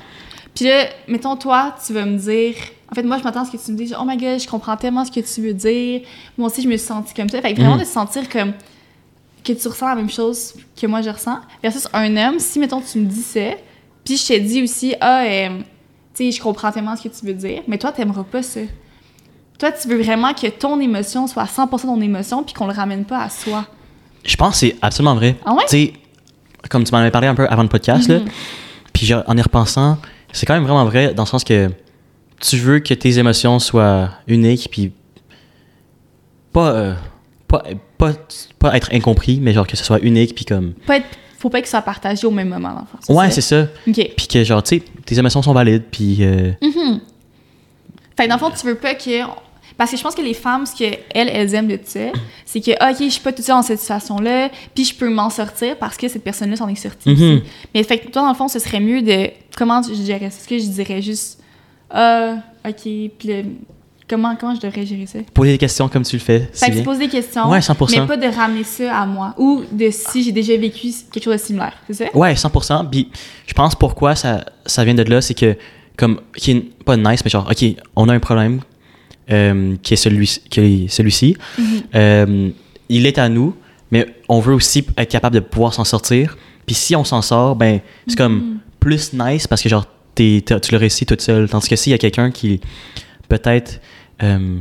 [0.54, 2.54] Puis là, mettons, toi, tu vas me dire,
[2.90, 4.46] en fait, moi, je m'attends à ce que tu me dises, oh my god, je
[4.46, 6.02] comprends tellement ce que tu veux dire.
[6.36, 7.40] Moi aussi, je me suis sentie comme ça.
[7.40, 7.80] Fait que vraiment, Mhm.
[7.80, 8.52] de se sentir comme
[9.44, 11.38] que tu ressens la même chose que moi, je ressens.
[11.62, 13.50] Versus un homme, si, mettons, tu me dis ça,
[14.04, 15.48] puis je te dis aussi, ah, euh,
[16.14, 18.60] tu sais, je comprends tellement ce que tu veux dire, mais toi, t'aimeras pas ça.
[19.58, 23.04] Toi, tu veux vraiment que ton émotion soit 100% ton émotion, puis qu'on le ramène
[23.04, 23.64] pas à soi.
[24.24, 25.36] Je pense que c'est absolument vrai.
[25.44, 25.64] Ah ouais?
[25.68, 25.92] Tu sais,
[26.68, 28.28] comme tu m'en avais parlé un peu avant le podcast, là, Mhm.
[28.92, 29.98] puis en y repensant,
[30.32, 31.70] c'est quand même vraiment vrai dans le sens que
[32.40, 34.92] tu veux que tes émotions soient uniques, puis
[36.52, 36.94] pas, euh,
[37.52, 37.62] pas,
[37.98, 38.12] pas,
[38.58, 40.72] pas être incompris, mais genre que ce soit unique, puis comme.
[40.86, 41.06] Pas être-
[41.38, 43.66] faut pas que ça soit partagé au même moment, dans le Ouais, c'est ça.
[43.86, 43.94] OK.
[44.16, 46.18] Puis que genre, tu sais, tes émotions sont valides, puis.
[46.20, 47.00] euh, Mhm.
[48.16, 49.20] Fait que dans le fond, tu veux pas que.
[49.76, 52.00] Parce que je pense que les femmes, ce qu'elles, elles aiment de ça,
[52.44, 55.30] c'est que, OK, je suis pas toute seule dans cette situation-là, puis je peux m'en
[55.30, 57.14] sortir parce que cette personne-là s'en est sortie Mhm.
[57.14, 57.42] aussi.
[57.74, 59.30] Mais fait que toi, dans le fond, ce serait mieux de.
[59.56, 60.20] Comment je dirais?
[60.24, 61.40] Est-ce que je dirais juste,
[61.90, 62.36] ah,
[62.68, 63.44] OK, puis le-
[64.12, 65.18] comment, comment je devrais gérer ça?
[65.32, 66.48] poser des questions comme tu le fais.
[66.52, 68.00] Fait que tu poses des questions, Ouais, 100%.
[68.00, 71.34] mais pas de ramener ça à moi ou de si j'ai déjà vécu quelque chose
[71.34, 72.04] de similaire, c'est ça?
[72.14, 72.88] Ouais, 100%.
[72.90, 73.08] Puis
[73.46, 75.56] je pense pourquoi ça, ça vient de là, c'est que,
[75.96, 77.64] comme, qui est pas nice, mais genre, OK,
[77.96, 78.60] on a un problème
[79.30, 80.26] euh, qui est celui,
[80.88, 81.36] celui-ci.
[81.58, 81.64] Mhm.
[81.94, 82.50] Euh,
[82.88, 83.54] il est à nous,
[83.90, 86.36] mais on veut aussi être capable de pouvoir s'en sortir.
[86.66, 90.72] Puis si on s'en sort, ben, c'est comme plus nice parce que, genre, t'as- tu
[90.72, 91.48] le réussis toute seule.
[91.48, 92.60] Tandis que s'il y a quelqu'un qui,
[93.28, 93.80] peut-être,
[94.22, 94.56] euh,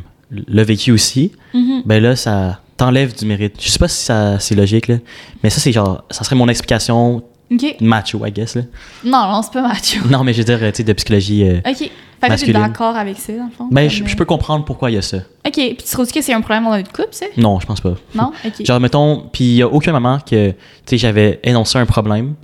[0.48, 1.84] l'a vécu aussi, Mhm.
[1.86, 3.56] ben là, ça t'enlève du mérite.
[3.62, 4.96] Je sais pas si ça, c'est logique, là,
[5.44, 7.76] mais ça, c'est genre, ça serait mon explication OK.
[7.82, 8.56] macho, I guess.
[8.56, 8.62] Là.
[9.04, 10.00] Non, non, c'est pas macho.
[10.10, 11.44] Non, mais je veux dire, tu sais, de psychologie.
[11.48, 11.90] euh, OK.
[12.22, 12.62] Fait que tu es Masculine.
[12.62, 13.68] d'accord avec ça, dans le fond?
[13.72, 15.18] ben, je, euh, peux comprendre pourquoi il y a ça.
[15.18, 15.54] OK.
[15.54, 17.26] Puis tu trouves que c'est un problème dans notre couple, ça?
[17.36, 17.96] Non, je pense pas.
[18.14, 18.32] Non?
[18.46, 18.64] OK.
[18.64, 22.36] Genre, mettons, puis il y a aucun moment que, tu sais, j'avais énoncé un problème,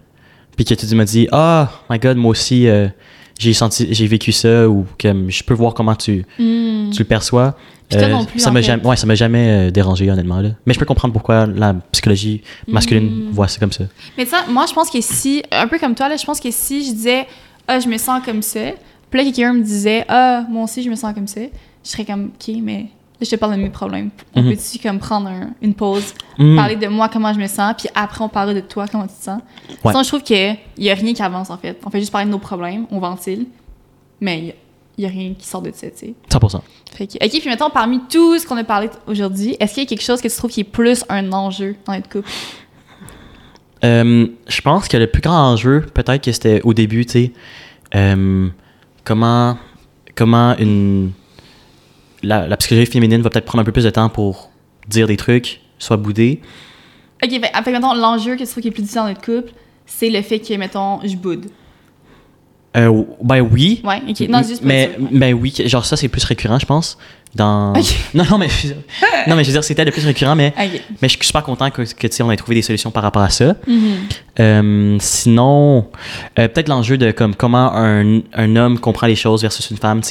[0.56, 2.88] puis que tu m'as dit, ah, my god, moi aussi, euh,
[3.40, 6.90] j'ai senti, j'ai vécu ça, ou que je peux voir comment tu, Hmm.
[6.92, 7.56] tu le perçois.
[7.94, 10.42] Euh, non plus, ça m'a jamais, ouais, ça m'a jamais euh, dérangé, honnêtement.
[10.42, 10.50] Là.
[10.66, 13.32] Mais je peux comprendre pourquoi la psychologie masculine Mm.
[13.32, 13.86] voit ça comme ça.
[14.18, 16.52] Mais ça, moi, je pense que si, un peu comme toi, là, je pense que
[16.52, 17.28] si je disais,
[17.68, 18.60] ah, je me sens comme ça,
[19.10, 22.04] puis là, quelqu'un me disait, ah, moi aussi, je me sens comme ça, je serais
[22.04, 22.88] comme, OK, mais
[23.20, 24.10] là, je te parle de mes problèmes.
[24.36, 24.52] On Mhm.
[24.56, 26.56] peut-tu, comme, prendre un- une pause, Mm.
[26.56, 29.16] parler de moi, comment je me sens, puis après, on parlera de toi, comment tu
[29.16, 29.42] te sens?
[29.84, 29.92] Ouais.
[29.92, 31.80] Sinon, je trouve qu'il n'y a rien qui avance, en fait.
[31.86, 33.48] On fait juste parler de nos problèmes, on ventile,
[34.22, 34.56] mais
[34.98, 36.14] il n'y a, rien qui sort de ça, tu sais.
[36.30, 36.64] 100%.
[36.94, 39.86] Fait que- OK, puis mettons, parmi tout ce qu'on a parlé aujourd'hui, est-ce qu'il y
[39.86, 42.30] a quelque chose que tu trouves qui est plus un enjeu dans notre couple?
[43.84, 47.32] Euh, je pense que le plus grand enjeu, peut-être que c'était au début, tu sais,
[47.96, 48.48] euh,
[49.04, 49.58] comment,
[50.16, 51.12] comment une,
[52.24, 54.52] la, la psychologie féminine va peut-être prendre un peu plus de temps pour
[54.88, 56.42] dire des trucs, soit boudé.
[57.24, 59.52] OK, fait, fait mettons, l'enjeu que tu trouves qui est plus difficile dans notre couple,
[59.86, 61.48] c'est le fait que, mettons, je boude.
[62.76, 63.82] Euh, ben oui.
[63.84, 64.20] Ouais, OK.
[64.30, 66.98] Non, juste pour mais, ben oui, genre ça, c'est plus récurrent, je pense.
[67.38, 67.74] Dans...
[68.16, 68.74] Non, non, mais, je-
[69.30, 70.82] non, mais je veux dire, c'était le plus récurrent, mais, OK.
[71.02, 73.04] mais je suis super content que, que tu sais, on ait trouvé des solutions par
[73.04, 73.56] rapport à ça.
[73.68, 73.82] Mhm.
[74.40, 75.88] Euh, sinon,
[76.40, 80.02] euh, peut-être l'enjeu de comme comment un, un homme comprend les choses versus une femme.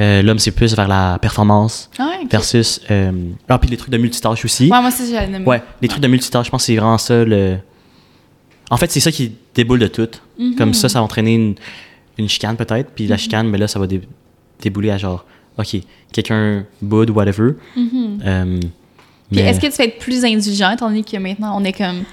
[0.00, 2.80] Euh, L'homme, c'est plus vers la performance Ah versus.
[2.90, 3.12] Euh,
[3.48, 4.64] ah, puis les trucs de multitâche aussi.
[4.70, 5.44] Ouais, moi, ça, nommer.
[5.46, 7.56] Ouais, les trucs de multitâche, je pense que c'est vraiment ça le.
[8.70, 10.08] En fait, c'est ça qui déboule de tout.
[10.38, 10.56] Mhm.
[10.56, 11.54] Comme ça, ça va entraîner une,
[12.18, 12.90] une chicane peut-être.
[12.94, 14.00] Puis la chicane, mais là, ça va dé-
[14.60, 15.24] débouler à genre,
[15.58, 15.80] OK,
[16.12, 17.52] quelqu'un boude ou whatever.
[17.76, 18.20] Mhm.
[18.24, 18.60] Euh,
[19.32, 22.04] mais- est-ce que tu vas être plus indulgent, étant donné que maintenant, on est comme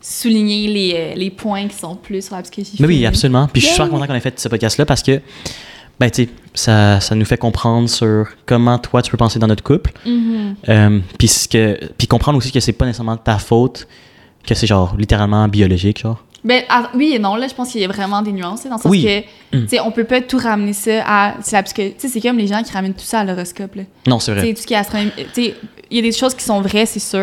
[0.00, 3.48] souligné les, euh, les points qui sont plus sur la psychologie Mais oui, absolument.
[3.52, 5.20] Puis je suis super content qu'on ait fait ce podcast-là parce que,
[5.98, 9.48] ben, tu sais, ça, ça nous fait comprendre sur comment toi tu peux penser dans
[9.48, 9.92] notre couple.
[10.06, 10.54] Mhm.
[10.68, 13.88] Euh, puis, ce que, puis comprendre aussi que c'est pas nécessairement ta faute,
[14.46, 16.24] que c'est genre littéralement biologique, genre.
[16.44, 16.62] Ben,
[16.94, 18.90] oui et non, là, je pense qu'il y a vraiment des nuances, dans le sens
[18.90, 19.02] Oui.
[19.04, 22.20] que, tu sais, on peut pas tout ramener ça à, la psycho- tu sais, c'est
[22.20, 23.82] comme les gens qui ramènent tout ça à l'horoscope, là.
[24.06, 24.46] Non, c'est Tu vrai.
[24.48, 25.54] sais, tout ce qui est astronomie, tu sais,
[25.90, 27.18] il y a des choses qui sont vraies, c'est sûr,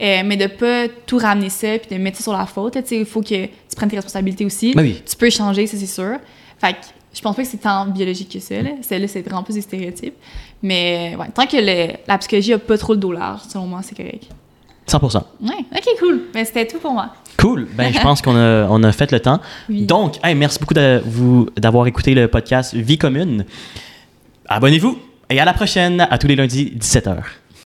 [0.00, 2.80] euh, mais de pas tout ramener ça puis de mettre ça sur la faute, tu
[2.84, 4.74] sais, il faut que tu prennes tes responsabilités aussi.
[4.74, 5.02] Ben oui.
[5.08, 6.18] Tu peux changer, ça, c'est sûr.
[6.58, 6.78] Fait que
[7.14, 8.70] je pense pas que c'est tant biologique que ça, là.
[8.82, 10.14] Celle-là, c'est vraiment plus des stéréotypes.
[10.62, 13.80] Mais, ouais, tant que le- la psychologie a pas trop le dos large, selon moi,
[13.82, 14.24] c'est correct.
[14.86, 15.22] 100%.
[15.40, 16.22] Ouais, ok, cool.
[16.34, 17.14] Mais c'était tout pour moi.
[17.38, 17.66] Cool.
[17.76, 19.40] Ben, je pense qu'on a, on a fait le temps.
[19.68, 19.86] Oui.
[19.86, 23.44] Donc, hey, merci beaucoup de vous, d'avoir écouté le podcast Vie commune.
[24.48, 24.98] Abonnez-vous
[25.30, 27.16] et à la prochaine, à tous les lundis, 17h.